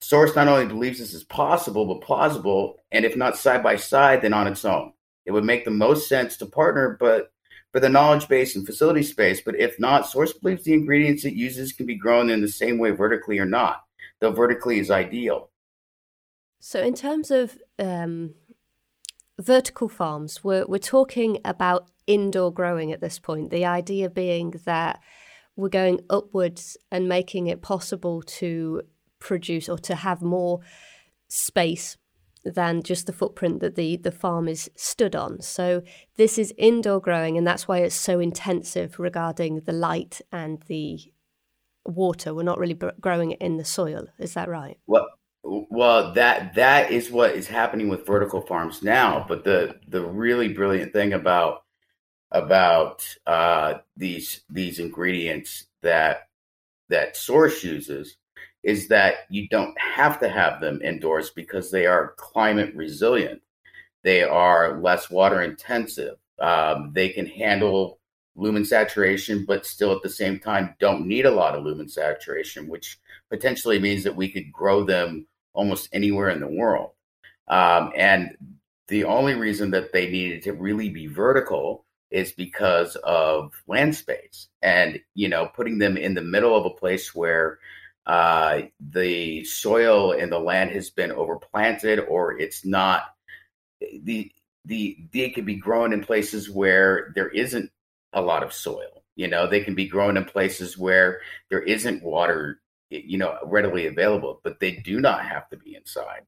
[0.00, 4.22] Source not only believes this is possible, but plausible, and if not side by side,
[4.22, 4.94] then on its own.
[5.26, 7.30] It would make the most sense to partner, but
[7.72, 9.42] for the knowledge base and facility space.
[9.42, 12.78] But if not, Source believes the ingredients it uses can be grown in the same
[12.78, 13.84] way vertically or not,
[14.20, 15.50] though vertically is ideal.
[16.60, 18.34] So, in terms of um,
[19.38, 23.50] vertical farms, we're, we're talking about indoor growing at this point.
[23.50, 25.00] The idea being that
[25.56, 28.82] we're going upwards and making it possible to
[29.18, 30.60] produce or to have more
[31.28, 31.96] space
[32.44, 35.40] than just the footprint that the, the farm is stood on.
[35.42, 35.82] So
[36.16, 41.00] this is indoor growing, and that's why it's so intensive regarding the light and the
[41.90, 42.34] water.
[42.34, 44.06] We're not really growing it in the soil.
[44.18, 44.78] Is that right?
[44.86, 45.08] Well,
[45.42, 49.24] well, that that is what is happening with vertical farms now.
[49.26, 51.62] But the the really brilliant thing about
[52.30, 56.28] about uh, these these ingredients that
[56.88, 58.16] that Source uses
[58.62, 63.40] is that you don't have to have them indoors because they are climate resilient.
[64.02, 66.16] They are less water intensive.
[66.38, 67.99] Um, they can handle
[68.36, 72.68] lumen saturation, but still at the same time don't need a lot of lumen saturation,
[72.68, 76.90] which potentially means that we could grow them almost anywhere in the world.
[77.48, 78.36] Um, and
[78.88, 84.48] the only reason that they needed to really be vertical is because of land space
[84.62, 87.58] and you know putting them in the middle of a place where
[88.06, 93.14] uh, the soil and the land has been overplanted or it's not
[94.02, 94.30] the
[94.64, 97.70] the they can be grown in places where there isn't
[98.12, 102.02] a lot of soil you know they can be grown in places where there isn't
[102.02, 106.22] water you know readily available but they do not have to be inside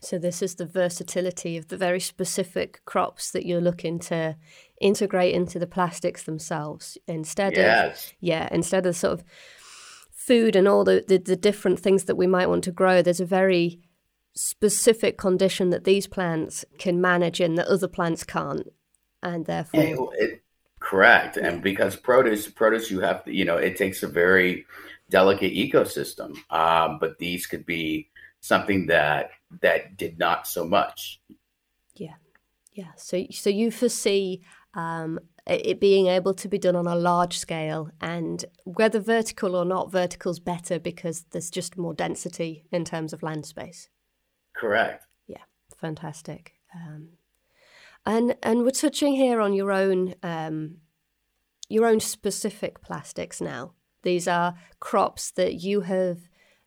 [0.00, 4.36] so this is the versatility of the very specific crops that you're looking to
[4.80, 8.08] integrate into the plastics themselves instead yes.
[8.08, 9.24] of yeah instead of sort of
[10.26, 13.20] food and all the, the, the different things that we might want to grow, there's
[13.20, 13.80] a very
[14.34, 18.66] specific condition that these plants can manage and that other plants can't,
[19.22, 20.10] and therefore.
[20.18, 20.42] It,
[20.86, 24.64] correct, and because produce, produce, you have to, you know, it takes a very
[25.10, 28.08] delicate ecosystem, um, but these could be
[28.40, 31.20] something that that did not so much.
[31.96, 32.14] Yeah,
[32.72, 32.92] yeah.
[32.96, 34.42] So, so you foresee
[34.74, 39.64] um, it being able to be done on a large scale and whether vertical or
[39.64, 43.88] not vertical's better because there's just more density in terms of land space.
[44.54, 45.04] Correct.
[45.26, 45.42] Yeah.
[45.80, 46.52] Fantastic.
[46.74, 47.08] Um,
[48.06, 50.76] and and we're touching here on your own um,
[51.68, 56.20] your own specific plastics now these are crops that you have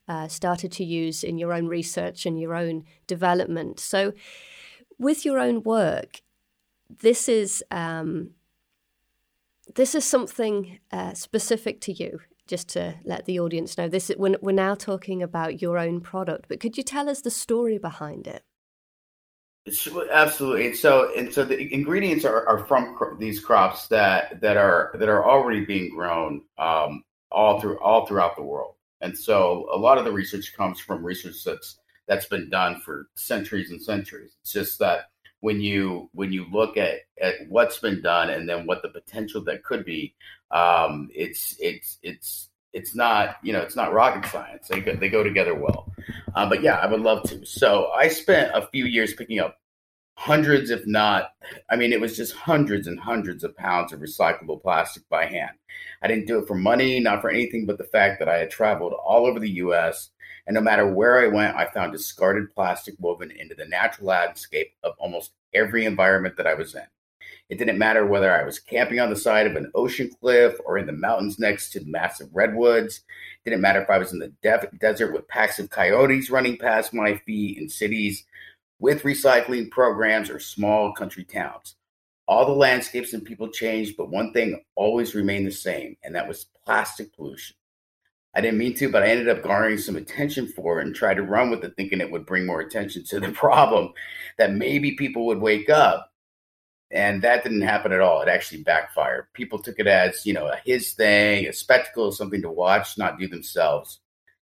[0.06, 4.12] uh, started to use in your own research and your own development so
[4.98, 6.20] with your own work
[6.98, 8.30] this is um,
[9.74, 13.88] this is something uh, specific to you, just to let the audience know.
[13.88, 17.30] This we're, we're now talking about your own product, but could you tell us the
[17.30, 18.42] story behind it?
[19.66, 20.66] Absolutely.
[20.66, 25.08] And So, and so the ingredients are, are from these crops that that are that
[25.08, 28.74] are already being grown um, all through all throughout the world.
[29.02, 33.08] And so, a lot of the research comes from research that's that's been done for
[33.14, 34.36] centuries and centuries.
[34.42, 38.66] It's just that when you when you look at at what's been done and then
[38.66, 40.14] what the potential that could be,
[40.50, 44.68] um, it's it's it's it's not you know it's not rocket science.
[44.68, 45.92] They go, they go together well.
[46.34, 47.44] Uh, but yeah, I would love to.
[47.44, 49.56] So I spent a few years picking up
[50.14, 51.30] hundreds, if not,
[51.70, 55.52] I mean, it was just hundreds and hundreds of pounds of recyclable plastic by hand.
[56.02, 58.50] I didn't do it for money, not for anything but the fact that I had
[58.50, 60.10] traveled all over the US
[60.46, 64.72] and no matter where I went, I found discarded plastic woven into the natural landscape
[64.82, 66.82] of almost every environment that I was in.
[67.50, 70.78] It didn't matter whether I was camping on the side of an ocean cliff or
[70.78, 73.02] in the mountains next to massive redwoods.
[73.44, 76.56] It didn't matter if I was in the de- desert with packs of coyotes running
[76.56, 78.24] past my feet in cities
[78.78, 81.74] with recycling programs or small country towns.
[82.28, 86.28] All the landscapes and people changed, but one thing always remained the same, and that
[86.28, 87.56] was plastic pollution.
[88.32, 91.14] I didn't mean to, but I ended up garnering some attention for it and tried
[91.14, 93.92] to run with it, thinking it would bring more attention to the problem,
[94.38, 96.09] that maybe people would wake up.
[96.92, 98.20] And that didn't happen at all.
[98.20, 99.26] It actually backfired.
[99.32, 103.18] People took it as, you know, a his thing, a spectacle, something to watch, not
[103.18, 104.00] do themselves.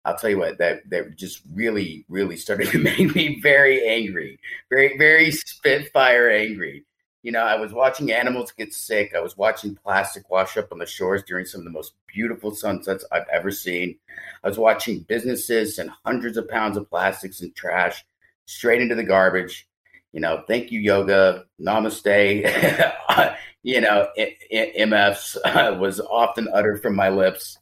[0.04, 4.38] I'll tell you what, that that just really, really started to make me very angry,
[4.70, 6.84] very, very spitfire angry.
[7.22, 9.12] You know, I was watching animals get sick.
[9.14, 12.54] I was watching plastic wash up on the shores during some of the most beautiful
[12.54, 13.98] sunsets I've ever seen.
[14.44, 18.04] I was watching businesses and hundreds of pounds of plastics and trash
[18.46, 19.68] straight into the garbage.
[20.12, 23.36] You know, thank you, yoga, namaste.
[23.62, 24.08] you know,
[24.52, 27.58] MFs was often uttered from my lips.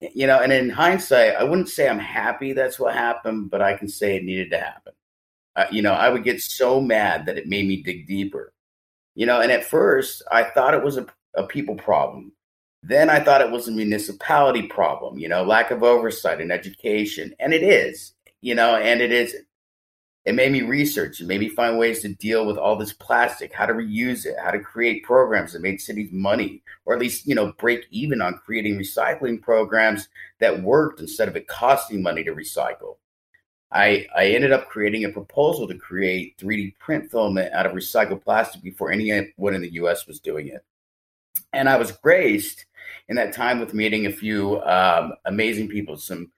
[0.00, 3.76] You know, and in hindsight, I wouldn't say I'm happy that's what happened, but I
[3.76, 4.92] can say it needed to happen.
[5.54, 8.52] Uh, you know, I would get so mad that it made me dig deeper.
[9.14, 11.06] You know, and at first I thought it was a,
[11.36, 12.32] a people problem.
[12.82, 17.32] Then I thought it was a municipality problem, you know, lack of oversight and education.
[17.38, 19.46] And it is, you know, and it isn't.
[20.24, 21.20] It made me research.
[21.20, 24.36] It made me find ways to deal with all this plastic, how to reuse it,
[24.40, 28.22] how to create programs that made cities money, or at least, you know, break even
[28.22, 30.08] on creating recycling programs
[30.38, 32.98] that worked instead of it costing money to recycle.
[33.72, 38.22] I, I ended up creating a proposal to create 3D print filament out of recycled
[38.22, 40.64] plastic before anyone in the US was doing it.
[41.52, 42.66] And I was graced
[43.08, 46.30] in that time with meeting a few um, amazing people, some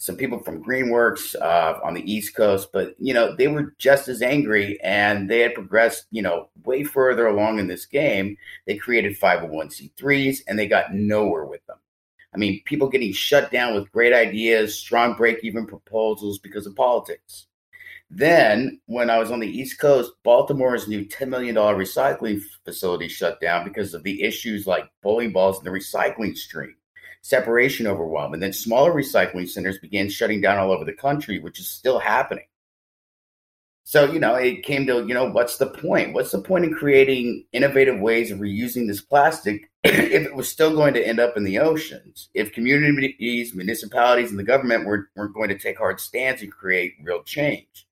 [0.00, 4.08] some people from Greenworks uh, on the East Coast, but you know they were just
[4.08, 8.34] as angry, and they had progressed, you know, way further along in this game.
[8.66, 11.76] They created 501c3s, and they got nowhere with them.
[12.34, 17.48] I mean, people getting shut down with great ideas, strong break-even proposals because of politics.
[18.10, 23.38] Then, when I was on the East Coast, Baltimore's new $10 million recycling facility shut
[23.38, 26.74] down because of the issues like bowling balls in the recycling stream
[27.22, 28.34] separation overwhelm.
[28.34, 31.98] And then smaller recycling centers began shutting down all over the country, which is still
[31.98, 32.44] happening.
[33.84, 36.14] So, you know, it came to, you know, what's the point?
[36.14, 40.74] What's the point in creating innovative ways of reusing this plastic if it was still
[40.74, 42.28] going to end up in the oceans?
[42.34, 46.94] If communities, municipalities, and the government were, weren't going to take hard stands and create
[47.02, 47.86] real change?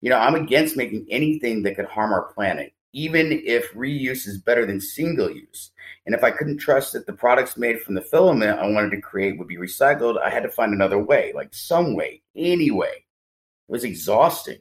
[0.00, 4.38] You know, I'm against making anything that could harm our planet even if reuse is
[4.38, 5.70] better than single use.
[6.08, 9.00] And if I couldn't trust that the products made from the filament I wanted to
[9.02, 13.04] create would be recycled, I had to find another way, like some way, any way.
[13.68, 14.56] It was exhausting.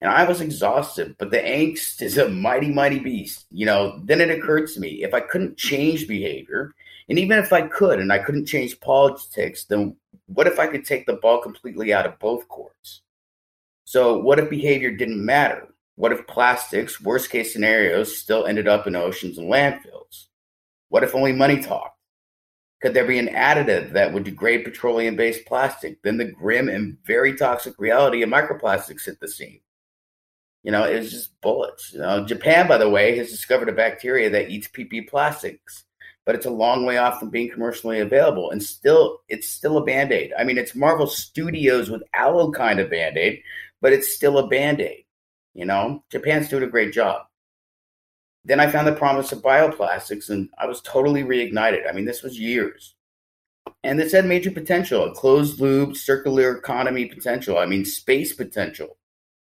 [0.00, 3.46] And I was exhausted, but the angst is a mighty, mighty beast.
[3.52, 6.74] You know, then it occurred to me if I couldn't change behavior,
[7.08, 9.94] and even if I could and I couldn't change politics, then
[10.26, 13.02] what if I could take the ball completely out of both courts?
[13.84, 15.68] So, what if behavior didn't matter?
[15.98, 20.26] What if plastics, worst case scenarios, still ended up in oceans and landfills?
[20.90, 21.98] What if only money talked?
[22.80, 26.00] Could there be an additive that would degrade petroleum based plastic?
[26.04, 29.58] Then the grim and very toxic reality of microplastics hit the scene.
[30.62, 31.92] You know, it was just bullets.
[31.92, 35.82] You know, Japan, by the way, has discovered a bacteria that eats PP plastics,
[36.24, 38.52] but it's a long way off from being commercially available.
[38.52, 40.32] And still, it's still a band aid.
[40.38, 43.42] I mean, it's Marvel Studios with aloe kind of band aid,
[43.80, 45.02] but it's still a band aid.
[45.58, 47.22] You know, Japan's doing a great job.
[48.44, 51.88] Then I found the promise of bioplastics and I was totally reignited.
[51.88, 52.94] I mean, this was years.
[53.82, 57.58] And this had major potential, a closed loop, circular economy potential.
[57.58, 58.98] I mean, space potential.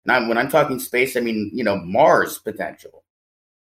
[0.05, 3.03] And I'm, when I'm talking space, I mean, you know, Mars potential.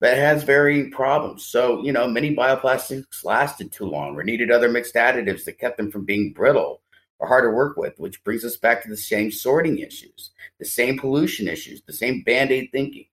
[0.00, 1.44] But it has varying problems.
[1.44, 5.76] So, you know, many bioplastics lasted too long or needed other mixed additives that kept
[5.76, 6.82] them from being brittle
[7.24, 10.64] are hard to work with, which brings us back to the same sorting issues, the
[10.64, 13.06] same pollution issues, the same band aid thinking.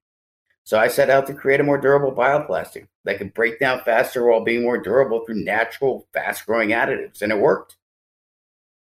[0.63, 4.25] So I set out to create a more durable bioplastic that could break down faster
[4.25, 7.21] while being more durable through natural, fast growing additives.
[7.21, 7.77] And it worked.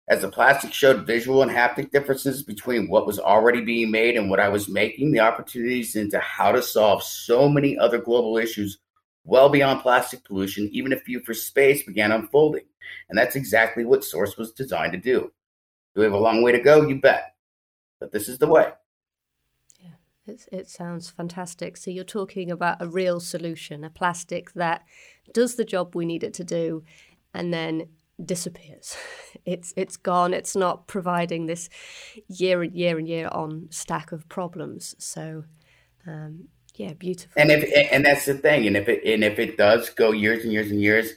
[0.10, 4.30] As the plastic showed visual and haptic differences between what was already being made and
[4.30, 8.80] what I was making, the opportunities into how to solve so many other global issues
[9.26, 12.64] well beyond plastic pollution, even if you for space began unfolding.
[13.10, 15.32] And that's exactly what Source was designed to do.
[15.96, 16.88] Do we have a long way to go?
[16.88, 17.36] You bet.
[18.00, 18.72] But this is the way.
[19.80, 19.96] Yeah,
[20.28, 21.78] it, it sounds fantastic.
[21.78, 24.84] So you're talking about a real solution, a plastic that
[25.34, 26.84] does the job we need it to do
[27.34, 27.88] and then
[28.24, 28.96] disappears.
[29.46, 30.34] It's it's gone.
[30.34, 31.70] It's not providing this
[32.28, 34.96] year and year and year on stack of problems.
[34.98, 35.44] So
[36.08, 37.40] um, yeah, beautiful.
[37.42, 40.44] And if and that's the thing, and if it and if it does go years
[40.44, 41.12] and years and years,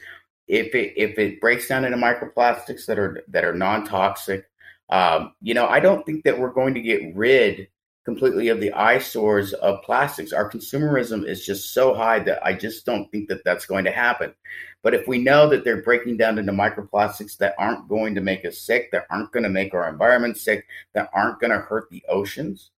[0.50, 4.50] if it if it breaks down into microplastics that are that are non toxic,
[4.90, 7.68] um, you know, I don't think that we're going to get rid
[8.04, 10.32] completely of the eyesores of plastics.
[10.32, 13.92] Our consumerism is just so high that I just don't think that that's going to
[13.92, 14.34] happen.
[14.82, 18.44] But if we know that they're breaking down into microplastics that aren't going to make
[18.44, 21.88] us sick, that aren't going to make our environment sick, that aren't going to hurt
[21.90, 22.70] the oceans,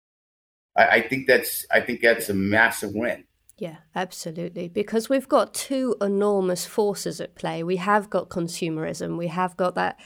[0.77, 3.25] I, I think that's I think that's a massive win.
[3.61, 4.69] Yeah, absolutely.
[4.69, 7.63] Because we've got two enormous forces at play.
[7.63, 10.01] We have got consumerism, we have got that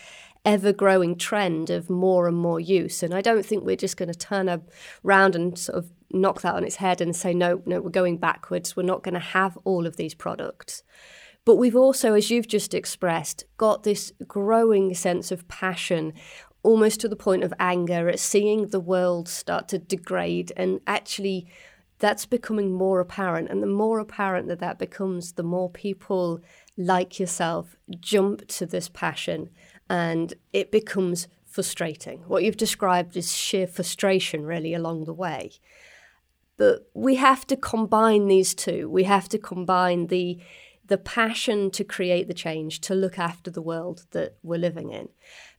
[0.45, 3.03] ever growing trend of more and more use.
[3.03, 4.63] And I don't think we're just going to turn
[5.05, 8.19] around and sort of knock that on its head and say, no, no, we're going
[8.19, 8.77] backwards.
[8.77, 10.83] We're not going to have all of these products.
[11.45, 16.13] But we've also, as you've just expressed, got this growing sense of passion
[16.65, 21.47] almost to the point of anger at seeing the world start to degrade and actually
[21.99, 23.51] that's becoming more apparent.
[23.51, 26.41] And the more apparent that that becomes, the more people
[26.77, 29.51] like yourself jump to this passion
[29.89, 32.21] and it becomes frustrating.
[32.27, 35.53] What you've described is sheer frustration, really, along the way.
[36.57, 38.89] But we have to combine these two.
[38.89, 40.41] We have to combine the
[40.87, 45.09] the passion to create the change, to look after the world that we're living in,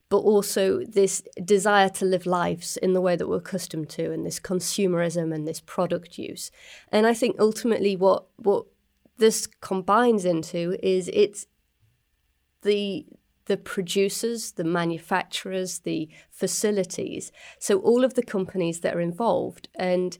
[0.08, 4.24] but also this desire to live lives in the way that we're accustomed to, and
[4.24, 6.50] this consumerism and this product use.
[6.92, 8.66] And I think ultimately, what what
[9.18, 11.46] this combines into is it's
[12.62, 13.06] the
[13.46, 17.30] the producers, the manufacturers, the facilities.
[17.58, 20.18] So all of the companies that are involved, and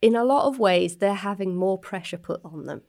[0.00, 2.82] in a lot of ways, they're having more pressure put on them.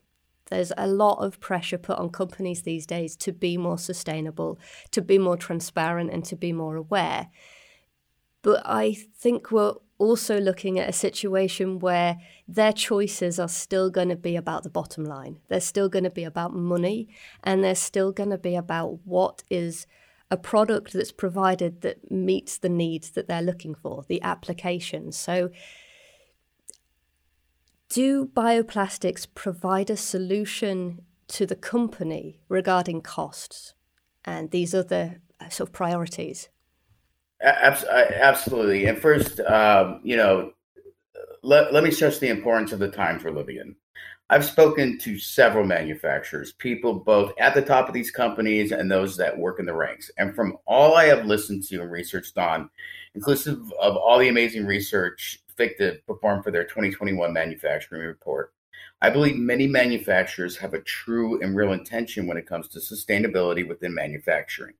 [0.49, 4.59] There's a lot of pressure put on companies these days to be more sustainable,
[4.91, 7.29] to be more transparent, and to be more aware.
[8.41, 12.17] But I think we're also looking at a situation where
[12.47, 15.39] their choices are still going to be about the bottom line.
[15.47, 17.09] They're still going to be about money,
[17.43, 19.87] and they're still going to be about what is
[20.29, 25.11] a product that's provided that meets the needs that they're looking for, the application.
[25.11, 25.49] So,
[27.89, 33.73] do bioplastics provide a solution to the company regarding costs
[34.25, 36.49] and these other uh, sort of priorities?
[37.41, 38.85] Absolutely.
[38.85, 40.51] And first, um, you know,
[41.43, 43.75] let, let me stress the importance of the times we're living in.
[44.29, 49.15] I've spoken to several manufacturers, people both at the top of these companies and those
[49.17, 50.11] that work in the ranks.
[50.17, 52.69] And from all I have listened to and researched on,
[53.15, 58.53] inclusive of all the amazing research Fictiv performed for their 2021 manufacturing report,
[59.01, 63.67] I believe many manufacturers have a true and real intention when it comes to sustainability
[63.67, 64.73] within manufacturing.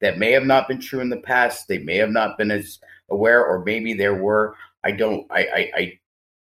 [0.00, 1.68] That may have not been true in the past.
[1.68, 2.78] They may have not been as
[3.10, 4.56] aware, or maybe there were.
[4.84, 5.26] I don't.
[5.30, 5.98] I, I, I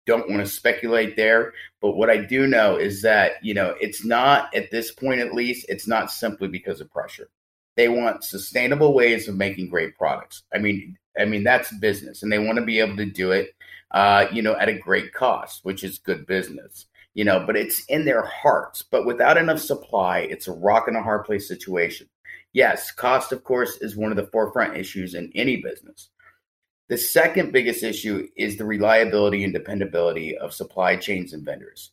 [0.06, 1.52] don't want to speculate there.
[1.82, 5.34] But what I do know is that you know it's not at this point, at
[5.34, 7.28] least, it's not simply because of pressure.
[7.76, 10.42] They want sustainable ways of making great products.
[10.52, 13.54] I mean, I mean that's business, and they want to be able to do it,
[13.92, 16.86] uh, you know, at a great cost, which is good business
[17.18, 18.82] you know, but it's in their hearts.
[18.82, 22.08] But without enough supply, it's a rock and a hard place situation.
[22.52, 26.10] Yes, cost, of course, is one of the forefront issues in any business.
[26.88, 31.90] The second biggest issue is the reliability and dependability of supply chains and vendors.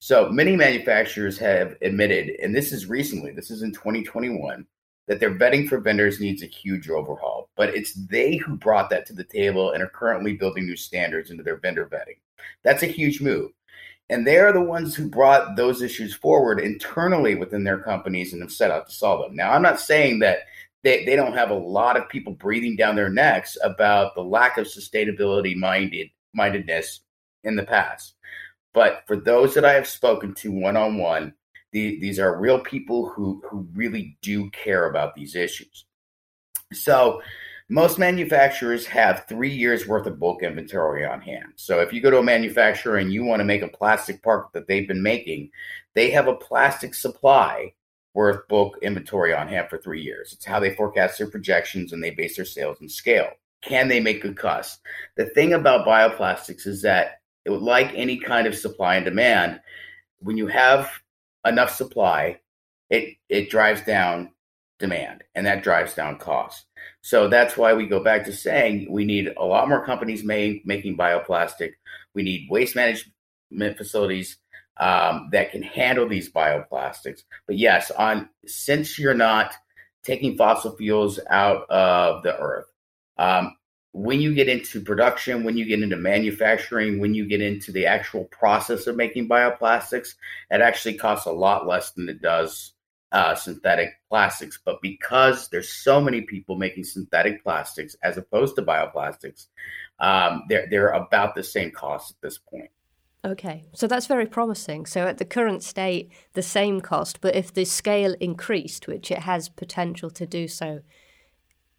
[0.00, 4.66] So many manufacturers have admitted, and this is recently, this is in 2021,
[5.06, 7.50] that their vetting for vendors needs a huge overhaul.
[7.56, 11.30] But it's they who brought that to the table and are currently building new standards
[11.30, 12.18] into their vendor vetting.
[12.62, 13.50] That's a huge move.
[14.10, 18.42] And they are the ones who brought those issues forward internally within their companies and
[18.42, 19.36] have set out to solve them.
[19.36, 20.40] Now, I'm not saying that
[20.82, 24.58] they, they don't have a lot of people breathing down their necks about the lack
[24.58, 27.00] of sustainability minded mindedness
[27.44, 28.14] in the past.
[28.74, 31.32] But for those that I have spoken to one on one,
[31.74, 35.84] these are real people who, who really do care about these issues.
[36.72, 37.20] So
[37.68, 41.52] most manufacturers have three years worth of bulk inventory on hand.
[41.56, 44.52] So if you go to a manufacturer and you want to make a plastic part
[44.52, 45.50] that they've been making,
[45.94, 47.74] they have a plastic supply
[48.12, 50.32] worth bulk inventory on hand for three years.
[50.32, 53.30] It's how they forecast their projections and they base their sales and scale.
[53.62, 54.78] Can they make good costs?
[55.16, 59.60] The thing about bioplastics is that, it, like any kind of supply and demand,
[60.18, 60.88] when you have
[61.44, 62.40] enough supply,
[62.90, 64.30] it it drives down
[64.78, 66.66] demand and that drives down costs.
[67.00, 70.96] So that's why we go back to saying we need a lot more companies making
[70.96, 71.72] bioplastic.
[72.14, 74.38] We need waste management facilities
[74.78, 77.22] um, that can handle these bioplastics.
[77.46, 79.54] But yes, on since you're not
[80.02, 82.66] taking fossil fuels out of the earth,
[83.16, 83.56] um,
[83.94, 87.86] when you get into production, when you get into manufacturing, when you get into the
[87.86, 90.16] actual process of making bioplastics,
[90.50, 92.72] it actually costs a lot less than it does
[93.12, 94.58] uh, synthetic plastics.
[94.64, 99.46] But because there's so many people making synthetic plastics as opposed to bioplastics,
[100.00, 102.70] um, they're they're about the same cost at this point.
[103.24, 104.86] Okay, so that's very promising.
[104.86, 109.20] So at the current state, the same cost, but if the scale increased, which it
[109.20, 110.80] has potential to do so,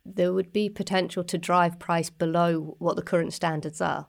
[0.06, 4.08] there would be potential to drive price below what the current standards are.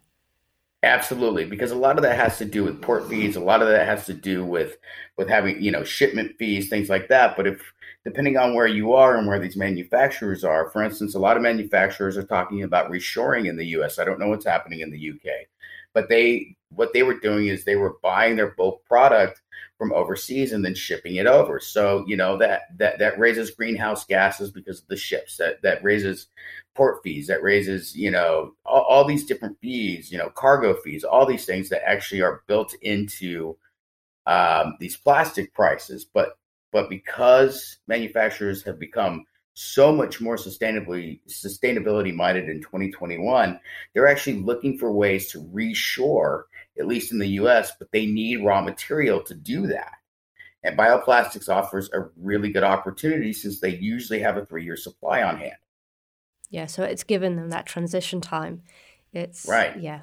[0.83, 3.35] Absolutely, because a lot of that has to do with port fees.
[3.35, 4.77] A lot of that has to do with
[5.17, 7.37] with having you know shipment fees, things like that.
[7.37, 7.73] But if
[8.05, 11.43] depending on where you are and where these manufacturers are, for instance, a lot of
[11.43, 13.99] manufacturers are talking about reshoring in the U.S.
[13.99, 15.47] I don't know what's happening in the U.K.,
[15.93, 19.43] but they what they were doing is they were buying their bulk product
[19.79, 21.61] from overseas and then shipping it over.
[21.61, 25.37] So, you know, that that that raises greenhouse gases because of the ships.
[25.37, 26.29] That that raises
[26.75, 31.05] port fees, that raises, you know, all, all these different fees, you know, cargo fees,
[31.05, 33.57] all these things that actually are built into
[34.27, 36.05] um, these plastic prices.
[36.05, 36.39] But
[36.73, 39.25] but because manufacturers have become
[39.55, 43.59] so much more sustainably sustainability minded in 2021
[43.95, 46.43] they're actually looking for ways to reshore
[46.79, 49.93] at least in the US but they need raw material to do that.
[50.63, 55.23] And bioplastics offers a really good opportunity since they usually have a 3 year supply
[55.23, 55.57] on hand.
[56.51, 58.63] Yeah so it's given them that transition time.
[59.13, 59.79] It's right.
[59.81, 60.03] yeah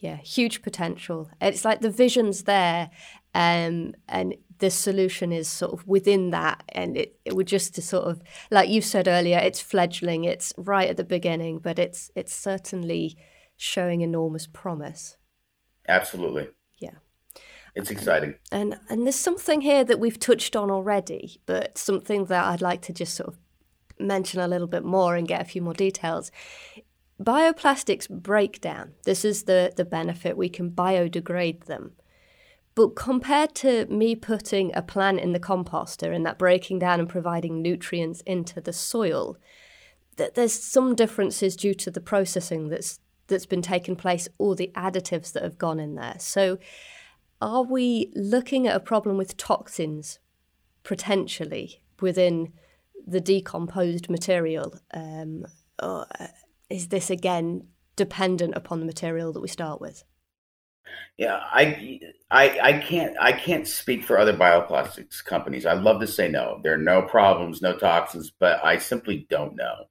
[0.00, 1.30] yeah huge potential.
[1.40, 2.90] It's like the vision's there
[3.34, 7.82] um, and the solution is sort of within that and it, it would just to
[7.82, 12.12] sort of like you said earlier it's fledgling it's right at the beginning but it's
[12.14, 13.16] it's certainly
[13.56, 15.16] showing enormous promise
[15.88, 16.48] absolutely.
[16.78, 16.94] Yeah.
[17.74, 18.34] It's exciting.
[18.50, 22.82] And and there's something here that we've touched on already but something that i'd like
[22.82, 23.38] to just sort of
[23.98, 26.30] mention a little bit more and get a few more details.
[27.20, 28.92] Bioplastics break down.
[29.04, 30.36] This is the the benefit.
[30.36, 31.92] We can biodegrade them.
[32.74, 37.08] But compared to me putting a plant in the composter and that breaking down and
[37.08, 39.36] providing nutrients into the soil,
[40.16, 42.98] that there's some differences due to the processing that's
[43.32, 46.16] that's been taken place or the additives that have gone in there.
[46.18, 46.58] So
[47.40, 50.20] are we looking at a problem with toxins
[50.84, 52.52] potentially within
[53.04, 54.78] the decomposed material?
[54.94, 55.46] Um,
[55.82, 56.06] or
[56.70, 57.66] is this again
[57.96, 60.04] dependent upon the material that we start with?
[61.16, 65.66] Yeah, I, I, I can't, I can't speak for other bioplastics companies.
[65.66, 66.60] I'd love to say no.
[66.62, 69.86] There are no problems, no toxins, but I simply don't know.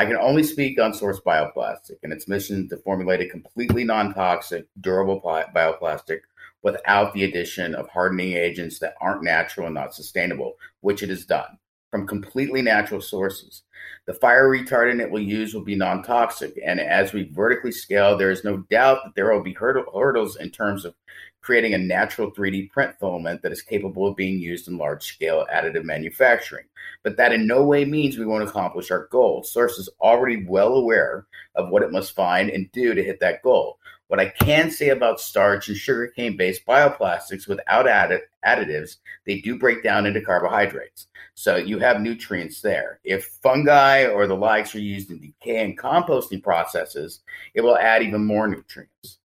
[0.00, 4.66] I can only speak on Source Bioplastic and its mission to formulate a completely non-toxic,
[4.80, 6.20] durable bioplastic
[6.62, 11.26] without the addition of hardening agents that aren't natural and not sustainable, which it has
[11.26, 11.58] done
[11.90, 13.64] from completely natural sources.
[14.06, 16.58] The fire retardant it will use will be non toxic.
[16.64, 20.48] And as we vertically scale, there is no doubt that there will be hurdles in
[20.48, 20.94] terms of
[21.40, 25.46] creating a natural 3D print filament that is capable of being used in large scale
[25.52, 26.66] additive manufacturing.
[27.02, 29.42] But that in no way means we won't accomplish our goal.
[29.42, 33.42] Source is already well aware of what it must find and do to hit that
[33.42, 33.78] goal.
[34.10, 39.56] What I can say about starch and sugarcane based bioplastics without addi- additives, they do
[39.56, 41.06] break down into carbohydrates.
[41.34, 42.98] So you have nutrients there.
[43.04, 47.20] If fungi or the likes are used in decay and composting processes,
[47.54, 49.19] it will add even more nutrients.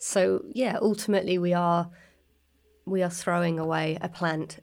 [0.00, 1.90] So yeah, ultimately we are
[2.86, 4.60] we are throwing away a plant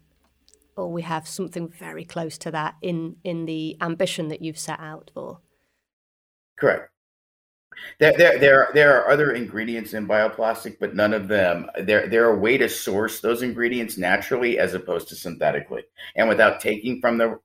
[0.75, 4.79] or we have something very close to that in in the ambition that you've set
[4.79, 5.39] out for.
[6.57, 6.89] Correct.
[7.99, 11.69] There, there, there, there are other ingredients in bioplastic, but none of them.
[11.79, 15.83] There, there are way to source those ingredients naturally as opposed to synthetically,
[16.15, 17.39] and without taking from the,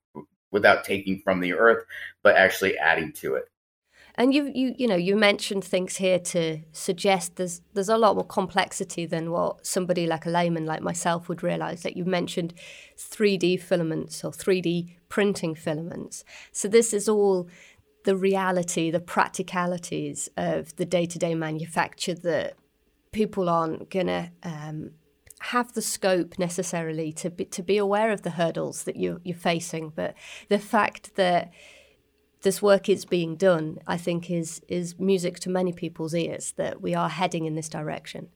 [0.51, 1.85] without taking from the earth,
[2.23, 3.45] but actually adding to it.
[4.17, 8.15] And you, you, you know, you mentioned things here to suggest there's there's a lot
[8.15, 11.83] more complexity than what somebody like a layman like myself would realize.
[11.83, 12.53] That you mentioned
[12.99, 16.25] 3D filaments or 3D printing filaments.
[16.53, 17.49] So this is all
[18.05, 22.55] the reality, the practicalities of the day to day manufacture that
[23.13, 24.91] people aren't to um,
[25.41, 29.37] have the scope necessarily to be, to be aware of the hurdles that you, you're
[29.37, 29.91] facing.
[29.91, 30.15] But
[30.49, 31.53] the fact that
[32.43, 36.81] this work is being done, I think, is is music to many people's ears that
[36.81, 38.29] we are heading in this direction.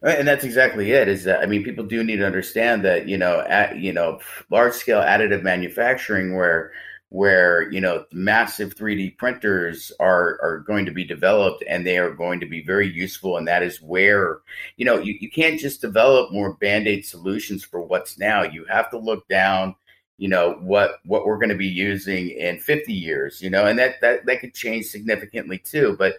[0.00, 1.08] Right, and that's exactly it.
[1.08, 4.20] Is that I mean, people do need to understand that you know, at you know,
[4.50, 6.72] large scale additive manufacturing, where
[7.10, 12.10] where you know massive 3D printers are are going to be developed and they are
[12.10, 14.40] going to be very useful and that is where
[14.76, 18.90] you know you, you can't just develop more band-aid solutions for what's now you have
[18.90, 19.74] to look down
[20.18, 23.78] you know what what we're going to be using in 50 years you know and
[23.78, 26.14] that that that could change significantly too but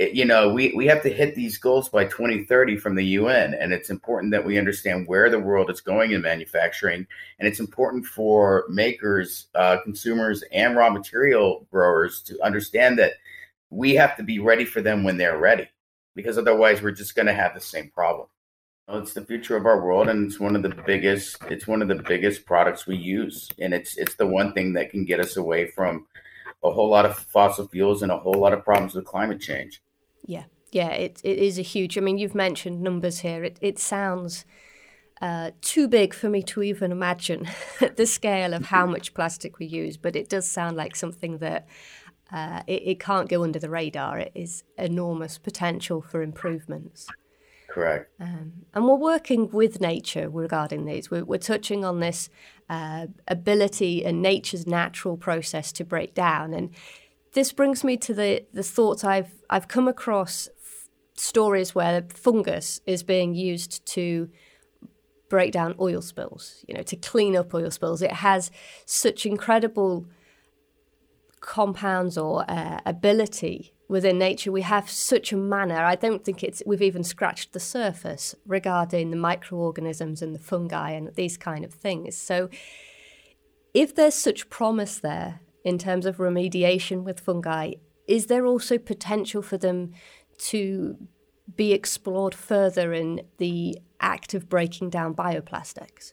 [0.00, 3.52] it, you know, we, we have to hit these goals by 2030 from the UN.
[3.52, 7.06] And it's important that we understand where the world is going in manufacturing.
[7.38, 13.12] And it's important for makers, uh, consumers, and raw material growers to understand that
[13.68, 15.68] we have to be ready for them when they're ready,
[16.14, 18.26] because otherwise we're just going to have the same problem.
[18.92, 21.38] It's the future of our world, and it's one of the biggest.
[21.48, 24.90] It's one of the biggest products we use, and it's it's the one thing that
[24.90, 26.06] can get us away from
[26.62, 29.80] a whole lot of fossil fuels and a whole lot of problems with climate change.
[30.26, 31.96] Yeah, yeah, it it is a huge.
[31.96, 33.44] I mean, you've mentioned numbers here.
[33.44, 34.44] It it sounds
[35.20, 37.48] uh, too big for me to even imagine
[37.96, 41.68] the scale of how much plastic we use, but it does sound like something that
[42.32, 44.18] uh, it, it can't go under the radar.
[44.18, 47.06] It is enormous potential for improvements.
[47.70, 48.10] Correct.
[48.20, 51.10] Um, and we're working with nature regarding these.
[51.10, 52.28] We're, we're touching on this
[52.68, 56.52] uh, ability and nature's natural process to break down.
[56.52, 56.70] And
[57.32, 62.80] this brings me to the, the thoughts I've, I've come across f- stories where fungus
[62.86, 64.28] is being used to
[65.28, 68.02] break down oil spills, you know, to clean up oil spills.
[68.02, 68.50] It has
[68.84, 70.06] such incredible
[71.40, 74.52] compounds or uh, ability within nature.
[74.52, 75.74] We have such a manner.
[75.74, 80.92] I don't think it's we've even scratched the surface regarding the microorganisms and the fungi
[80.92, 82.16] and these kind of things.
[82.16, 82.48] So,
[83.74, 87.72] if there's such promise there in terms of remediation with fungi,
[88.06, 89.92] is there also potential for them
[90.38, 90.96] to
[91.56, 96.12] be explored further in the act of breaking down bioplastics?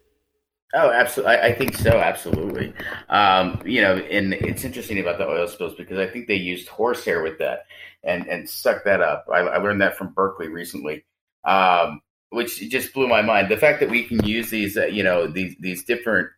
[0.74, 1.36] Oh, absolutely.
[1.36, 1.91] I, I think so.
[1.91, 2.74] Absolutely.
[3.09, 6.68] Um, you know, and it's interesting about the oil spills because I think they used
[6.68, 7.65] horsehair with that
[8.03, 9.26] and and sucked that up.
[9.32, 11.05] I, I learned that from Berkeley recently,
[11.45, 12.01] um,
[12.32, 13.49] which just blew my mind.
[13.49, 16.30] The fact that we can use these, uh, you know, these these different.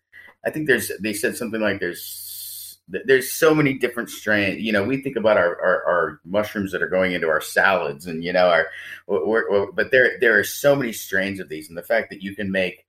[0.46, 0.92] I think there's.
[1.02, 2.30] They said something like there's
[2.88, 4.62] there's so many different strains.
[4.62, 8.08] You know, we think about our, our, our, mushrooms that are going into our salads,
[8.08, 8.68] and you know, our
[9.08, 12.22] we're, we're, but there there are so many strains of these, and the fact that
[12.24, 12.86] you can make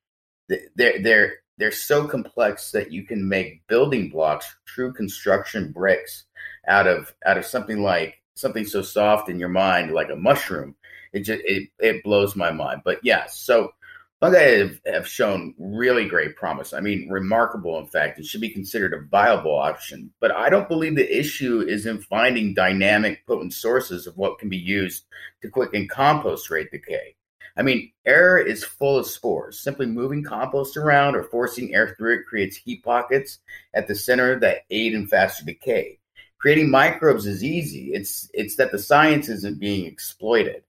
[0.75, 6.25] they're they're they're so complex that you can make building blocks, true construction bricks,
[6.67, 10.75] out of out of something like something so soft in your mind like a mushroom.
[11.13, 12.83] It just it, it blows my mind.
[12.85, 13.73] But yeah, so
[14.21, 16.75] Fungi have, have shown really great promise.
[16.75, 18.19] I mean, remarkable, in fact.
[18.19, 20.13] It should be considered a viable option.
[20.21, 24.51] But I don't believe the issue is in finding dynamic, potent sources of what can
[24.51, 25.05] be used
[25.41, 27.17] to quicken compost rate decay.
[27.61, 29.61] I mean, air is full of spores.
[29.61, 33.41] Simply moving compost around or forcing air through it creates heat pockets
[33.75, 35.99] at the center that aid in faster decay.
[36.39, 37.93] Creating microbes is easy.
[37.93, 40.63] It's it's that the science isn't being exploited.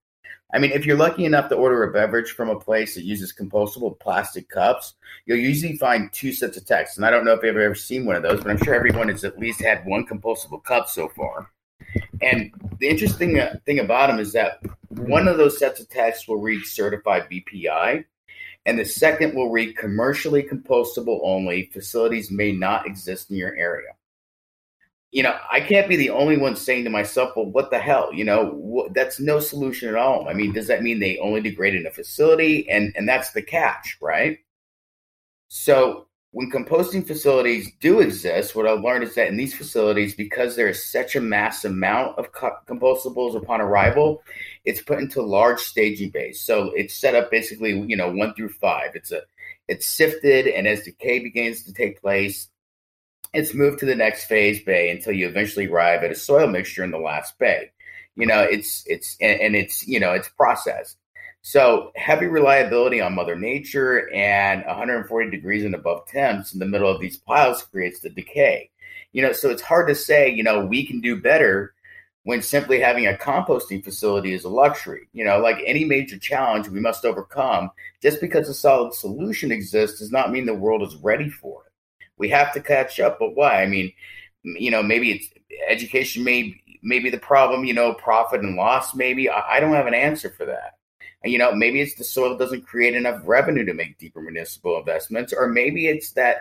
[0.53, 3.33] I mean, if you're lucky enough to order a beverage from a place that uses
[3.33, 6.97] compostable plastic cups, you'll usually find two sets of text.
[6.97, 9.07] And I don't know if you've ever seen one of those, but I'm sure everyone
[9.07, 11.49] has at least had one compostable cup so far.
[12.21, 16.27] And the interesting uh, thing about them is that one of those sets of text
[16.27, 18.05] will read certified BPI,
[18.65, 21.69] and the second will read commercially compostable only.
[21.73, 23.91] Facilities may not exist in your area
[25.11, 28.13] you know, I can't be the only one saying to myself, well, what the hell?
[28.13, 30.27] You know, wh- that's no solution at all.
[30.29, 32.69] I mean, does that mean they only degrade in a facility?
[32.69, 34.39] And, and that's the catch, right?
[35.49, 40.55] So when composting facilities do exist, what I've learned is that in these facilities, because
[40.55, 44.23] there is such a mass amount of co- compostables upon arrival,
[44.63, 46.39] it's put into large staging bays.
[46.39, 48.91] So it's set up basically, you know, one through five.
[48.95, 49.23] It's a
[49.67, 52.47] it's sifted, and as decay begins to take place,
[53.33, 56.83] it's moved to the next phase bay until you eventually arrive at a soil mixture
[56.83, 57.71] in the last bay.
[58.15, 60.97] You know, it's it's and, and it's you know it's processed.
[61.41, 66.89] So heavy reliability on Mother Nature and 140 degrees and above temps in the middle
[66.89, 68.69] of these piles creates the decay.
[69.11, 71.73] You know, so it's hard to say, you know, we can do better
[72.23, 75.07] when simply having a composting facility is a luxury.
[75.13, 77.71] You know, like any major challenge we must overcome,
[78.01, 81.71] just because a solid solution exists does not mean the world is ready for it.
[82.17, 83.63] We have to catch up, but why?
[83.63, 83.91] I mean,
[84.43, 85.27] you know, maybe it's
[85.67, 89.29] education may maybe the problem, you know, profit and loss, maybe.
[89.29, 90.77] I, I don't have an answer for that.
[91.23, 95.33] You know, maybe it's the soil doesn't create enough revenue to make deeper municipal investments,
[95.33, 96.37] or maybe it's that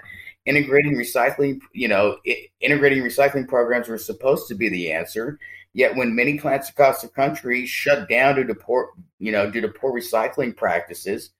[0.46, 5.38] integrating recycling, you know, it, integrating recycling programs were supposed to be the answer.
[5.72, 9.60] Yet, when many plants across the country shut down due to poor, you know, due
[9.60, 11.30] to poor recycling practices,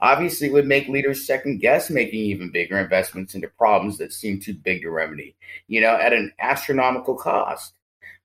[0.00, 4.54] obviously would make leaders second guess making even bigger investments into problems that seem too
[4.54, 5.34] big to remedy,
[5.68, 7.74] you know, at an astronomical cost.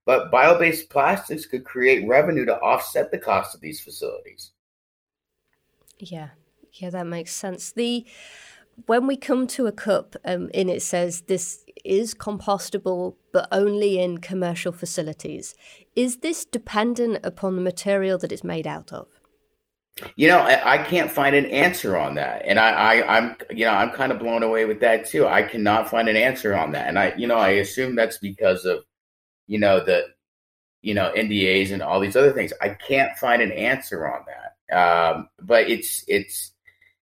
[0.05, 4.51] But bio based plastics could create revenue to offset the cost of these facilities.
[5.99, 6.29] Yeah,
[6.73, 7.71] yeah, that makes sense.
[7.71, 8.05] The
[8.85, 13.99] when we come to a cup um, and it says this is compostable but only
[13.99, 15.55] in commercial facilities,
[15.95, 19.07] is this dependent upon the material that it's made out of?
[20.15, 23.65] You know, I, I, can't find an answer on that, and I, I, I'm, you
[23.65, 25.25] know, I'm kind of blown away with that too.
[25.25, 28.63] I cannot find an answer on that, and I, you know, I assume that's because
[28.65, 28.83] of,
[29.47, 30.05] you know, the,
[30.83, 32.53] you know, NDAs and all these other things.
[32.61, 36.51] I can't find an answer on that, um, but it's, it's,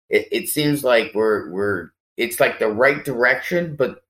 [0.09, 4.03] it, it seems like we're, we're, it's like the right direction, but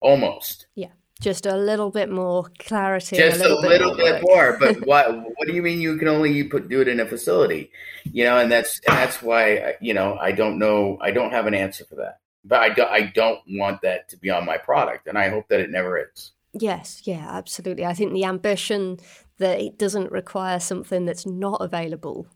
[0.00, 0.66] almost.
[0.74, 0.88] Yeah
[1.20, 3.16] just a little bit more clarity.
[3.16, 4.56] Just a little, a little bit, bit more.
[4.58, 7.06] But what what do you mean you can only you put do it in a
[7.06, 7.70] facility?
[8.04, 11.46] You know, and that's and that's why you know I don't know I don't have
[11.46, 12.20] an answer for that.
[12.44, 15.48] But I do, I don't want that to be on my product, and I hope
[15.48, 16.32] that it never is.
[16.52, 17.84] Yes, yeah, absolutely.
[17.84, 19.00] I think the ambition
[19.38, 22.28] that it doesn't require something that's not available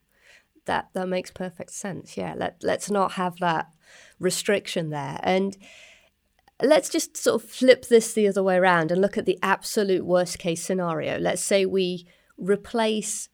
[0.71, 2.17] that that makes perfect sense.
[2.17, 3.67] Yeah, let let's not have that
[4.21, 5.19] restriction there.
[5.23, 5.57] And
[6.63, 10.07] let's just sort of flip this the other way around and look at the absolute
[10.07, 11.19] worst case scenario.
[11.19, 12.07] Let's say we
[12.39, 13.29] replace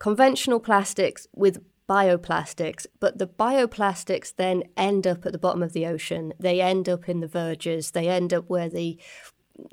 [0.00, 5.86] conventional plastics with bioplastics, but the bioplastics then end up at the bottom of the
[5.86, 6.34] ocean.
[6.40, 7.92] They end up in the verges.
[7.92, 8.98] They end up where they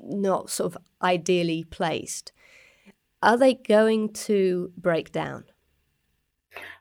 [0.00, 2.32] not sort of ideally placed.
[3.22, 5.44] Are they going to break down?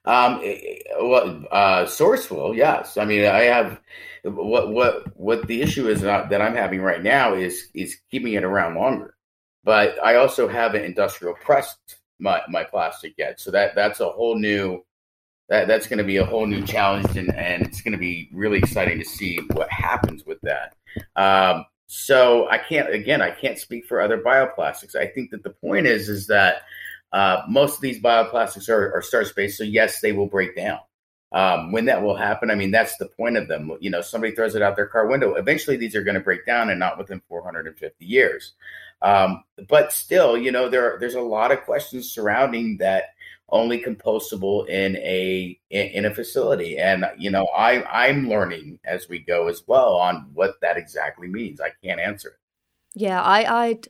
[0.05, 0.41] Um,
[1.01, 2.97] well, uh, sourceful, yes.
[2.97, 3.79] I mean, I have
[4.23, 8.43] what what what the issue is that I'm having right now is is keeping it
[8.43, 9.15] around longer.
[9.63, 14.37] But I also haven't industrial pressed my my plastic yet, so that that's a whole
[14.37, 14.83] new
[15.49, 18.29] that that's going to be a whole new challenge, and and it's going to be
[18.33, 20.75] really exciting to see what happens with that.
[21.15, 24.95] Um, so I can't again, I can't speak for other bioplastics.
[24.95, 26.63] I think that the point is is that
[27.11, 30.79] uh, most of these bioplastics are, are starch based, so yes, they will break down.
[31.31, 33.71] Um, when that will happen, I mean, that's the point of them.
[33.81, 35.35] You know, somebody throws it out their car window.
[35.35, 38.53] Eventually, these are going to break down, and not within 450 years.
[39.01, 43.09] Um, but still, you know, there there's a lot of questions surrounding that
[43.49, 49.19] only compostable in a in a facility, and you know, I I'm learning as we
[49.19, 51.61] go as well on what that exactly means.
[51.61, 52.39] I can't answer it.
[52.95, 53.87] Yeah, I I'd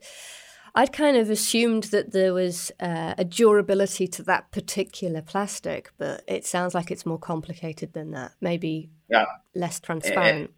[0.78, 6.22] I'd kind of assumed that there was uh, a durability to that particular plastic, but
[6.28, 8.34] it sounds like it's more complicated than that.
[8.42, 9.26] Maybe yeah.
[9.54, 10.52] less transparent.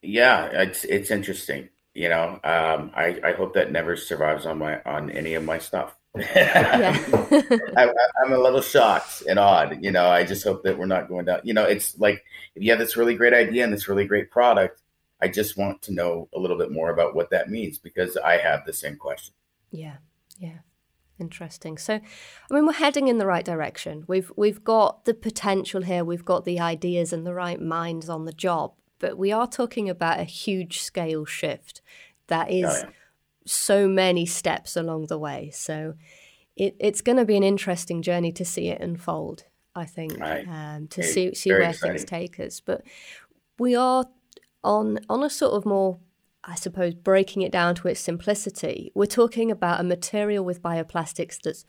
[0.00, 1.70] yeah, it's it's interesting.
[1.92, 5.58] You know, um, I I hope that never survives on my on any of my
[5.58, 5.96] stuff.
[6.14, 6.96] yeah.
[7.76, 7.92] I,
[8.24, 9.82] am a little shocked and odd.
[9.82, 11.40] You know, I just hope that we're not going down.
[11.42, 14.30] You know, it's like if you have this really great idea and this really great
[14.30, 14.80] product,
[15.20, 18.36] I just want to know a little bit more about what that means because I
[18.36, 19.34] have the same question.
[19.70, 19.96] Yeah,
[20.38, 20.58] yeah.
[21.18, 21.78] Interesting.
[21.78, 24.04] So, I mean, we're heading in the right direction.
[24.06, 26.04] We've we've got the potential here.
[26.04, 28.74] We've got the ideas and the right minds on the job.
[29.00, 31.82] But we are talking about a huge scale shift
[32.28, 32.90] that is oh, yeah.
[33.46, 35.50] so many steps along the way.
[35.52, 35.94] So,
[36.56, 39.44] it, it's going to be an interesting journey to see it unfold.
[39.74, 40.46] I think right.
[40.48, 41.96] um, to see see where exciting.
[41.96, 42.60] things take us.
[42.60, 42.82] But
[43.58, 44.04] we are
[44.64, 45.98] on on a sort of more
[46.48, 51.38] I suppose, breaking it down to its simplicity, we're talking about a material with bioplastics
[51.42, 51.66] that's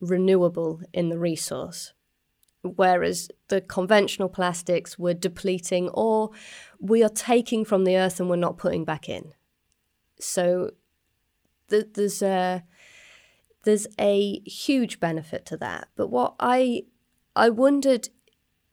[0.00, 1.92] renewable in the resource.
[2.62, 6.30] Whereas the conventional plastics we're depleting or
[6.78, 9.32] we are taking from the earth and we're not putting back in.
[10.20, 10.70] So
[11.68, 12.62] th- there's a
[13.64, 15.88] there's a huge benefit to that.
[15.96, 16.82] But what I
[17.34, 18.10] I wondered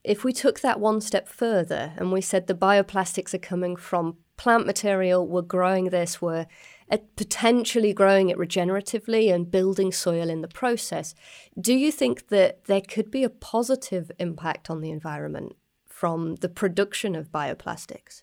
[0.03, 4.17] if we took that one step further and we said the bioplastics are coming from
[4.37, 6.45] plant material, we're growing this, we're
[6.89, 11.13] uh, potentially growing it regeneratively and building soil in the process.
[11.59, 15.55] Do you think that there could be a positive impact on the environment
[15.87, 18.21] from the production of bioplastics?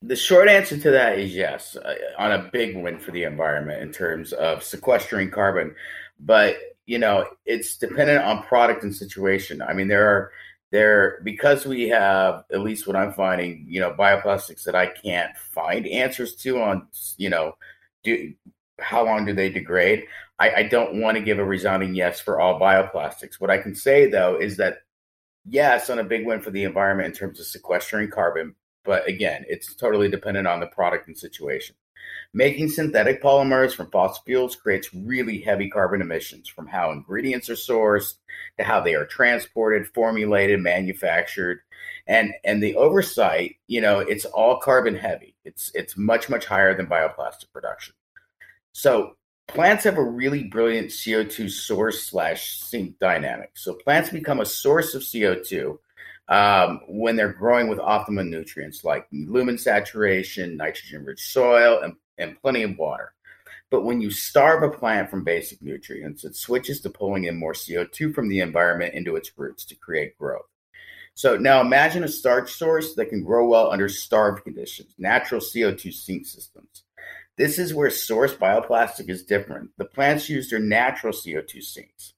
[0.00, 3.82] The short answer to that is yes, uh, on a big win for the environment
[3.82, 5.74] in terms of sequestering carbon.
[6.20, 9.60] But, you know, it's dependent on product and situation.
[9.60, 10.32] I mean, there are
[10.70, 15.36] there because we have at least what i'm finding you know bioplastics that i can't
[15.36, 17.54] find answers to on you know
[18.04, 18.32] do
[18.80, 20.04] how long do they degrade?
[20.38, 23.40] I, I don't want to give a resounding yes for all bioplastics.
[23.40, 24.78] What i can say though is that
[25.48, 28.54] yes on a big win for the environment in terms of sequestering carbon
[28.84, 31.74] but again it's totally dependent on the product and situation
[32.34, 37.54] Making synthetic polymers from fossil fuels creates really heavy carbon emissions from how ingredients are
[37.54, 38.14] sourced
[38.58, 41.60] to how they are transported, formulated, manufactured.
[42.06, 45.34] And and the oversight, you know, it's all carbon heavy.
[45.44, 47.94] It's it's much much higher than bioplastic production.
[48.72, 49.16] So
[49.46, 53.52] plants have a really brilliant CO2 source slash sink dynamic.
[53.54, 55.78] So plants become a source of CO2
[56.28, 62.40] um, when they're growing with optimum nutrients like lumen saturation, nitrogen rich soil, and and
[62.40, 63.12] plenty of water.
[63.70, 67.52] But when you starve a plant from basic nutrients, it switches to pulling in more
[67.52, 70.46] CO2 from the environment into its roots to create growth.
[71.14, 75.92] So now imagine a starch source that can grow well under starved conditions, natural CO2
[75.92, 76.84] sink systems.
[77.36, 79.70] This is where source bioplastic is different.
[79.78, 82.14] The plants use their natural CO2 sinks.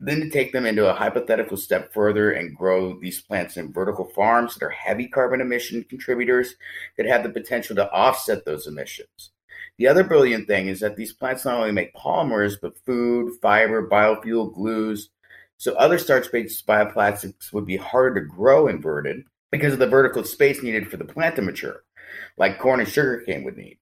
[0.00, 4.06] Then to take them into a hypothetical step further and grow these plants in vertical
[4.06, 6.54] farms that are heavy carbon emission contributors
[6.96, 9.30] that have the potential to offset those emissions.
[9.78, 13.88] The other brilliant thing is that these plants not only make polymers, but food, fiber,
[13.88, 15.10] biofuel, glues.
[15.56, 20.62] So other starch-based bioplastics would be harder to grow inverted because of the vertical space
[20.62, 21.84] needed for the plant to mature,
[22.36, 23.78] like corn and sugarcane would need.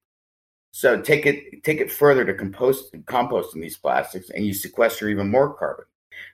[0.70, 5.30] So take it take it further to compost composting these plastics, and you sequester even
[5.30, 5.84] more carbon.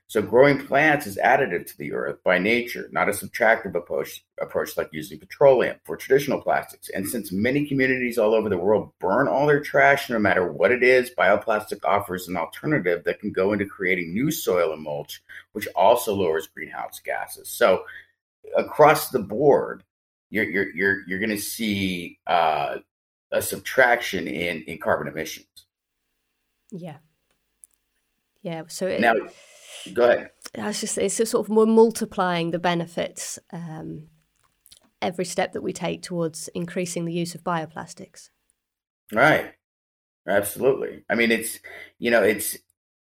[0.07, 4.77] So growing plants is additive to the earth by nature, not a subtractive approach, approach
[4.77, 6.89] like using petroleum for traditional plastics.
[6.89, 10.73] And since many communities all over the world burn all their trash, no matter what
[10.73, 15.23] it is, bioplastic offers an alternative that can go into creating new soil and mulch,
[15.53, 17.51] which also lowers greenhouse gases.
[17.51, 17.85] So
[18.57, 19.85] across the board,
[20.31, 22.77] you're you're you're you're going to see uh,
[23.31, 25.67] a subtraction in in carbon emissions.
[26.71, 26.97] Yeah.
[28.43, 28.65] Yeah.
[28.69, 29.15] So it, now
[29.93, 30.31] Go ahead.
[30.55, 34.09] It's just it's just sort of more multiplying the benefits um,
[35.01, 38.31] every step that we take towards increasing the use of bioplastics.
[39.13, 39.55] Right.
[40.27, 41.05] Absolutely.
[41.09, 41.59] I mean, it's
[41.99, 42.57] you know, it's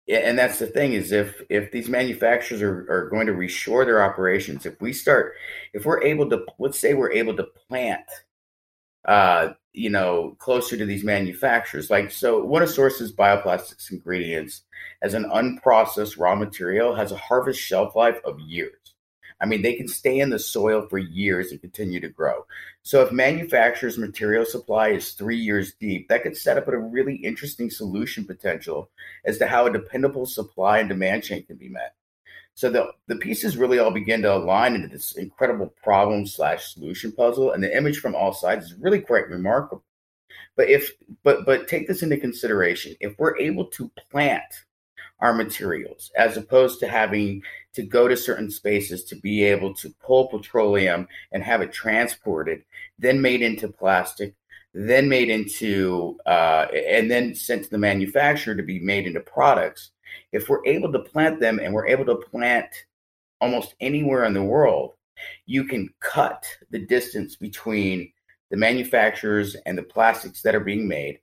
[0.09, 4.03] and that's the thing is if if these manufacturers are, are going to reshore their
[4.03, 5.35] operations, if we start,
[5.75, 8.07] if we're able to, let's say we're able to plant
[9.07, 11.91] uh, you know, closer to these manufacturers.
[11.91, 14.63] Like, so one of Source's bioplastics ingredients
[15.03, 18.75] as an unprocessed raw material has a harvest shelf life of years.
[19.41, 22.45] I mean, they can stay in the soil for years and continue to grow.
[22.83, 27.15] So, if manufacturers' material supply is three years deep, that could set up a really
[27.15, 28.91] interesting solution potential
[29.25, 31.95] as to how a dependable supply and demand chain can be met.
[32.59, 37.13] So the the pieces really all begin to align into this incredible problem slash solution
[37.13, 39.85] puzzle, and the image from all sides is really quite remarkable.
[40.57, 40.91] But if
[41.23, 44.65] but but take this into consideration, if we're able to plant
[45.21, 47.45] our materials as opposed to having
[47.75, 52.65] to go to certain spaces to be able to pull petroleum and have it transported,
[52.99, 54.35] then made into plastic,
[54.75, 59.93] then made into uh, and then sent to the manufacturer to be made into products
[60.33, 62.69] if we're able to plant them and we're able to plant
[63.41, 64.93] almost anywhere in the world,
[65.47, 68.13] you can cut the distance between
[68.51, 71.21] the manufacturers and the plastics that are being made.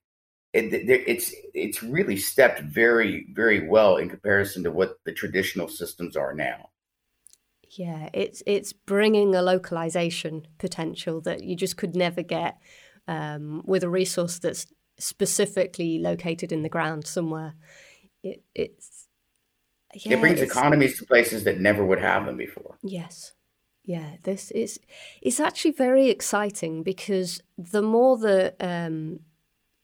[0.54, 6.16] It, it's it's really stepped very very well in comparison to what the traditional systems
[6.16, 6.70] are now.
[7.72, 12.58] Yeah, it's it's bringing a localization potential that you just could never get
[13.06, 14.68] um, with a resource that's
[14.98, 17.54] specifically located in the ground somewhere
[18.26, 19.08] it, it's
[19.94, 22.78] yeah, it brings economies to places that never would have them before.
[22.84, 23.34] Yes.
[23.84, 24.80] Yeah, this is
[25.22, 29.20] it's actually very exciting because the more that um,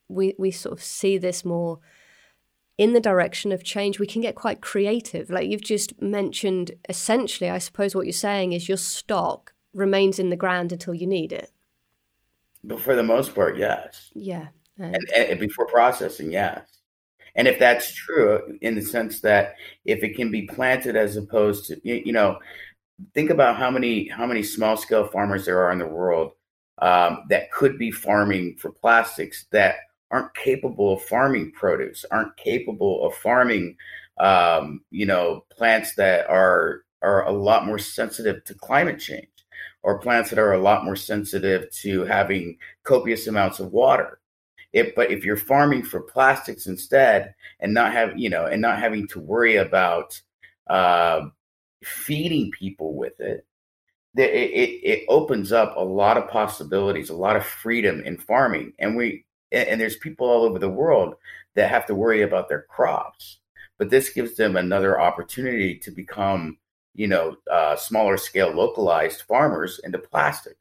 [0.08, 1.80] we we sort of see this more
[2.78, 5.30] in the direction of change, we can get quite creative.
[5.30, 10.32] Like you've just mentioned, essentially, I suppose what you're saying is your stock remains in
[10.32, 11.52] the ground until you need it.
[12.64, 14.10] But for the most part, yes.
[14.16, 14.48] Yeah.
[14.80, 16.81] And, and, and before processing, yes.
[17.36, 19.56] And if that's true, in the sense that
[19.86, 22.40] if it can be planted as opposed to, you know,
[23.14, 26.34] think about how many how many small scale farmers there are in the world
[26.82, 29.76] um, that could be farming for plastics that
[30.12, 33.78] aren't capable of farming produce, aren't capable of farming,
[34.20, 39.28] um, you know, plants that are are a lot more sensitive to climate change,
[39.84, 44.20] or plants that are a lot more sensitive to having copious amounts of water.
[44.74, 49.08] But if you're farming for plastics instead and not have you know and not having
[49.10, 50.22] to worry about
[50.68, 51.22] uh,
[51.84, 53.46] feeding people with it,
[54.16, 58.74] it, it, it opens up a lot of possibilities, a lot of freedom in farming.
[58.80, 61.16] And we and there's people all over the world
[61.56, 63.40] that have to worry about their crops,
[63.78, 66.58] but this gives them another opportunity to become
[66.94, 70.58] you know uh, smaller scale localized farmers into plastics.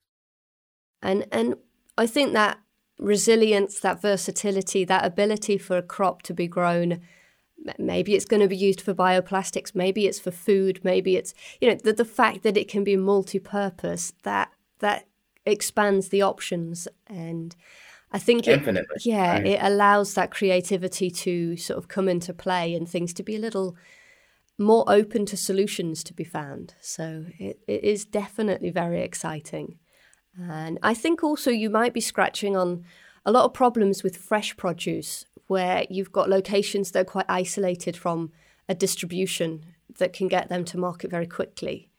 [1.02, 1.56] And and
[1.96, 2.58] I think that
[3.00, 7.00] resilience, that versatility, that ability for a crop to be grown.
[7.78, 11.68] Maybe it's going to be used for bioplastics, maybe it's for food, maybe it's you
[11.68, 15.06] know the, the fact that it can be multi-purpose that that
[15.44, 17.56] expands the options and
[18.12, 18.62] I think it,
[19.04, 19.46] yeah, right.
[19.46, 23.38] it allows that creativity to sort of come into play and things to be a
[23.38, 23.76] little
[24.58, 26.74] more open to solutions to be found.
[26.80, 29.78] So it, it is definitely very exciting.
[30.38, 32.84] And I think also you might be scratching on
[33.24, 37.96] a lot of problems with fresh produce where you've got locations that are quite isolated
[37.96, 38.32] from
[38.68, 39.64] a distribution
[39.98, 41.90] that can get them to market very quickly.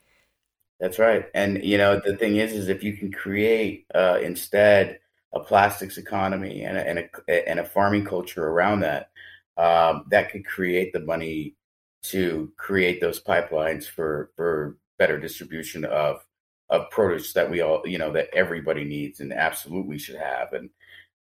[0.79, 1.25] That's right.
[1.36, 4.99] And you know the thing is, is if you can create uh, instead
[5.34, 9.11] a plastics economy and a, and a, and a farming culture around that,
[9.57, 11.55] um, that could create the money
[12.03, 16.25] to create those pipelines for for better distribution of
[16.72, 20.53] of produce that we all you know that everybody needs and absolutely should have.
[20.53, 20.69] And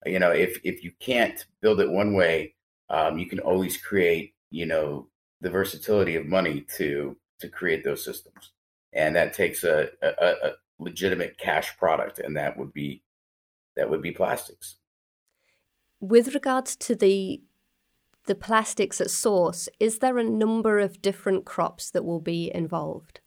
[0.05, 2.55] you know if if you can't build it one way
[2.89, 5.07] um, you can always create you know
[5.41, 8.51] the versatility of money to to create those systems.
[8.93, 13.03] And that takes a, a, a legitimate cash product and that would be
[13.75, 14.75] that would be plastics.
[15.99, 17.41] With regards to the
[18.25, 23.21] the plastics at source, is there a number of different crops that will be involved?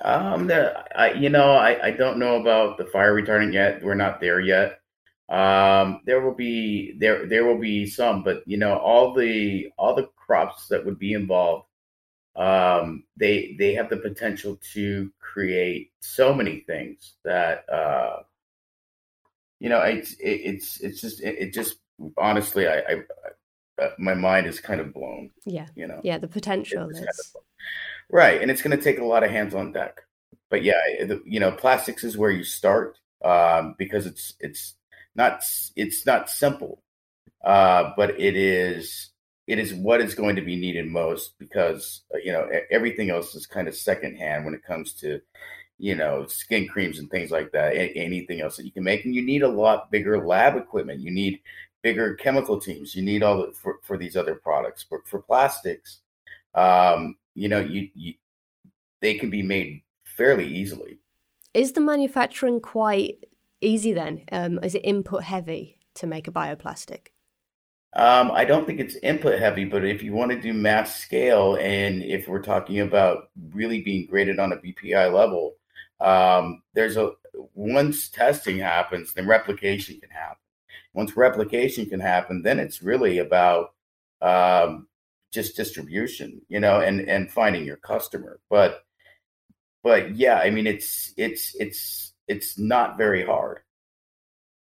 [0.00, 3.82] Um, there, I, you know, I, I don't know about the fire retardant yet.
[3.82, 4.80] We're not there yet.
[5.28, 9.94] Um, there will be there there will be some, but you know, all the all
[9.94, 11.66] the crops that would be involved,
[12.36, 18.22] um, they they have the potential to create so many things that uh,
[19.60, 21.76] you know, it's it, it's it's just it, it just
[22.18, 23.02] honestly, I, I,
[23.78, 25.30] I, my mind is kind of blown.
[25.46, 27.34] Yeah, you know, yeah, the potential is.
[28.12, 30.02] Right, and it's going to take a lot of hands on deck.
[30.50, 30.80] But yeah,
[31.24, 34.74] you know, plastics is where you start um, because it's it's
[35.14, 35.42] not
[35.76, 36.82] it's not simple,
[37.42, 39.10] uh, but it is
[39.46, 43.34] it is what is going to be needed most because uh, you know everything else
[43.34, 45.18] is kind of secondhand when it comes to
[45.78, 47.74] you know skin creams and things like that.
[47.74, 51.00] Anything else that you can make, and you need a lot bigger lab equipment.
[51.00, 51.40] You need
[51.80, 52.94] bigger chemical teams.
[52.94, 54.84] You need all the, for for these other products.
[54.88, 56.00] But for plastics,
[56.54, 58.14] um, you know, you, you
[59.00, 60.98] they can be made fairly easily.
[61.54, 63.24] Is the manufacturing quite
[63.60, 64.22] easy then?
[64.30, 67.08] Um, is it input heavy to make a bioplastic?
[67.94, 71.56] Um, I don't think it's input heavy, but if you want to do mass scale,
[71.56, 75.56] and if we're talking about really being graded on a BPI level,
[76.00, 77.12] um, there's a
[77.54, 80.38] once testing happens, then replication can happen.
[80.94, 83.74] Once replication can happen, then it's really about
[84.22, 84.86] um,
[85.32, 88.40] just distribution, you know, and and finding your customer.
[88.50, 88.84] But
[89.82, 93.60] but yeah, I mean, it's it's it's it's not very hard.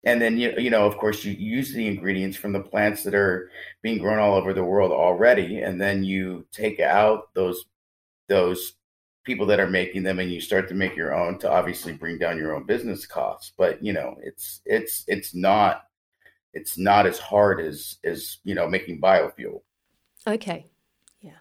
[0.05, 3.15] And then you you know, of course, you use the ingredients from the plants that
[3.15, 3.51] are
[3.83, 7.65] being grown all over the world already, and then you take out those
[8.29, 8.75] those
[9.25, 12.19] people that are making them, and you start to make your own to obviously bring
[12.19, 13.53] down your own business costs.
[13.57, 15.85] But you know, it's it's it's not
[16.53, 19.63] it's not as hard as as you know making biofuel.
[20.27, 20.67] Okay.
[21.21, 21.39] Yeah.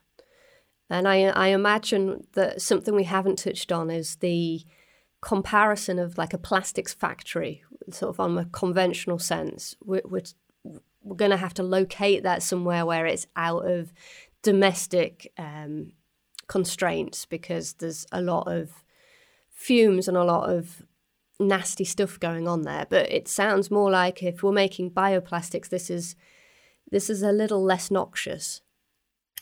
[0.90, 4.62] And I, I imagine that something we haven't touched on is the
[5.22, 9.76] comparison of like a plastics factory, sort of on a conventional sense.
[9.84, 10.24] We're, we're,
[11.02, 13.94] we're going to have to locate that somewhere where it's out of
[14.42, 15.94] domestic um,
[16.48, 18.84] constraints because there's a lot of
[19.50, 20.84] fumes and a lot of
[21.40, 22.86] nasty stuff going on there.
[22.90, 26.16] But it sounds more like if we're making bioplastics, this is
[26.92, 28.62] this is a little less noxious.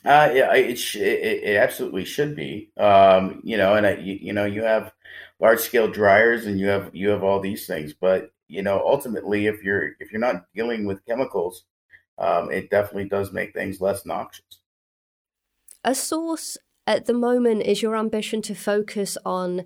[0.04, 2.72] Uh, yeah, it, sh- it, it absolutely should be.
[2.78, 4.92] Um, you know, and I, you, you know, you have
[5.40, 9.48] large scale dryers, and you have you have all these things, but you know, ultimately,
[9.48, 11.66] if you're if you're not dealing with chemicals,
[12.18, 14.60] um, it definitely does make things less noxious.
[15.84, 19.66] A source at the moment is your ambition to focus on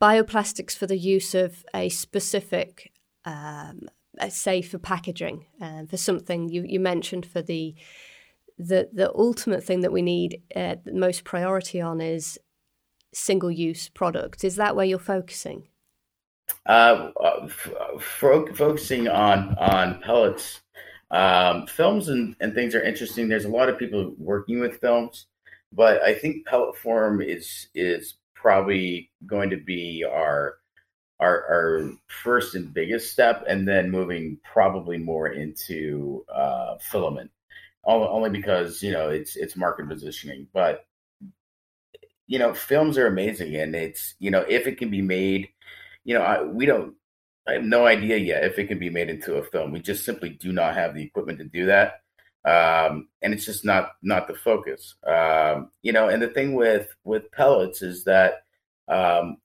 [0.00, 2.92] bioplastics for the use of a specific,
[3.24, 3.88] um,
[4.28, 7.74] say, for packaging, uh, for something you, you mentioned for the
[8.58, 12.38] the the ultimate thing that we need uh, most priority on is
[13.12, 14.44] single use products.
[14.44, 15.68] Is that where you're focusing?
[16.66, 17.48] Uh, uh
[17.98, 20.60] focusing on on pellets,
[21.10, 23.28] um, films and, and things are interesting.
[23.28, 25.26] There's a lot of people working with films,
[25.72, 30.56] but I think pellet form is is probably going to be our
[31.20, 37.30] our, our first and biggest step, and then moving probably more into uh, filament
[37.86, 40.48] only because you know it's it's market positioning.
[40.52, 40.86] But
[42.26, 45.48] you know, films are amazing, and it's you know if it can be made,
[46.04, 46.94] you know, I, we don't.
[47.46, 49.70] I have no idea yet if it can be made into a film.
[49.70, 52.00] We just simply do not have the equipment to do that,
[52.44, 54.94] um, and it's just not not the focus.
[55.06, 58.44] Um, you know, and the thing with with pellets is that
[58.88, 59.38] um,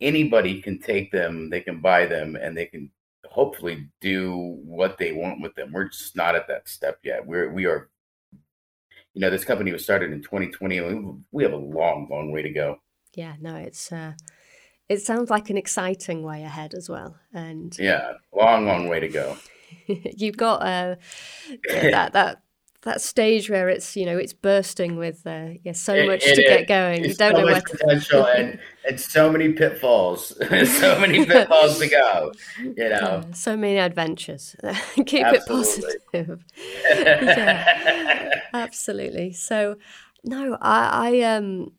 [0.00, 2.90] anybody can take them, they can buy them, and they can
[3.32, 5.72] hopefully do what they want with them.
[5.72, 7.26] We're just not at that step yet.
[7.26, 7.88] We're we are,
[9.14, 12.42] you know, this company was started in 2020, and we have a long, long way
[12.42, 12.76] to go.
[13.14, 14.12] Yeah, no, it's uh,
[14.88, 19.08] it sounds like an exciting way ahead as well, and yeah, long, long way to
[19.08, 19.36] go.
[19.86, 20.96] You've got uh,
[21.70, 22.42] that that
[22.82, 26.34] that stage where it's you know it's bursting with uh, yeah so it, much it,
[26.34, 27.04] to get going.
[27.04, 31.88] You don't so know where potential and and so many pitfalls, so many pitfalls to
[31.88, 32.32] go.
[32.60, 34.56] You know, yeah, so many adventures.
[35.06, 35.92] Keep absolutely.
[36.12, 36.44] it positive.
[36.84, 39.32] yeah, absolutely.
[39.32, 39.76] So
[40.24, 41.72] no, I, I um.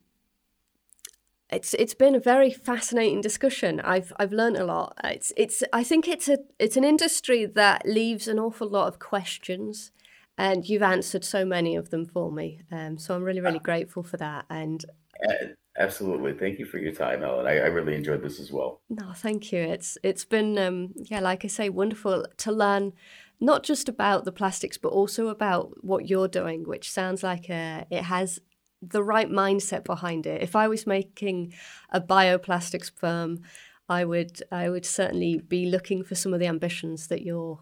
[1.50, 3.78] It's it's been a very fascinating discussion.
[3.80, 4.98] I've I've learned a lot.
[5.04, 8.98] It's it's I think it's a it's an industry that leaves an awful lot of
[8.98, 9.92] questions
[10.36, 12.60] and you've answered so many of them for me.
[12.70, 14.46] Um, so I'm really, really grateful for that.
[14.50, 14.84] And
[15.28, 15.46] uh,
[15.76, 16.34] Absolutely.
[16.34, 17.46] Thank you for your time, Ellen.
[17.46, 18.80] I, I really enjoyed this as well.
[18.88, 19.58] No, thank you.
[19.58, 22.92] It's it's been um, yeah, like I say, wonderful to learn
[23.40, 27.86] not just about the plastics, but also about what you're doing, which sounds like a,
[27.90, 28.40] it has
[28.80, 30.42] the right mindset behind it.
[30.42, 31.52] If I was making
[31.90, 33.40] a bioplastics firm,
[33.88, 37.60] I would I would certainly be looking for some of the ambitions that you're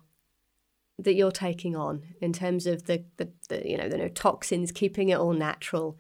[1.03, 4.73] that you're taking on in terms of the, the, the you know the no toxins,
[4.73, 5.99] keeping it all natural,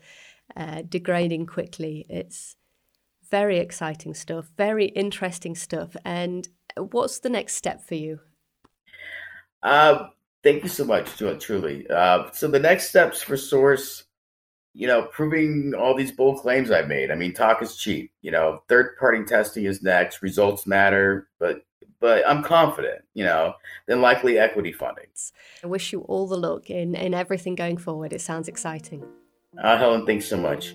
[0.57, 2.07] uh, degrading quickly.
[2.09, 2.57] It's
[3.31, 5.97] very exciting stuff, very interesting stuff.
[6.05, 8.21] And what's the next step for you?
[9.63, 10.09] Uh,
[10.43, 11.87] thank you so much, truly.
[11.89, 14.05] Uh, so the next steps for Source,
[14.75, 17.11] you know, proving all these bold claims I've made.
[17.11, 18.13] I mean, talk is cheap.
[18.21, 20.23] You know, third party testing is next.
[20.23, 21.65] Results matter, but
[22.01, 23.55] but I'm confident, you know,
[23.87, 25.07] then likely equity funding.
[25.63, 28.13] I wish you all the luck in, in everything going forward.
[28.13, 29.05] It sounds exciting.
[29.63, 30.75] Uh, Helen, thanks so much.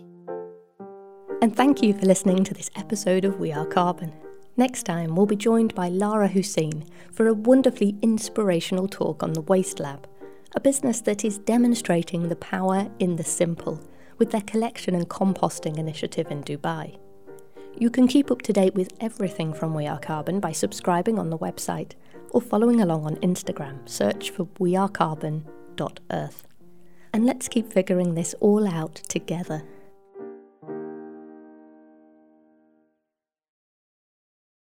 [1.41, 4.11] And thank you for listening to this episode of We Are Carbon.
[4.55, 9.41] Next time, we'll be joined by Lara Hussein for a wonderfully inspirational talk on the
[9.41, 10.07] Waste Lab,
[10.55, 13.79] a business that is demonstrating the power in the simple
[14.17, 16.97] with their collection and composting initiative in Dubai.
[17.79, 21.29] You can keep up to date with everything from We Are Carbon by subscribing on
[21.29, 21.91] the website
[22.31, 23.87] or following along on Instagram.
[23.87, 26.47] Search for wearecarbon.earth.
[27.13, 29.63] And let's keep figuring this all out together.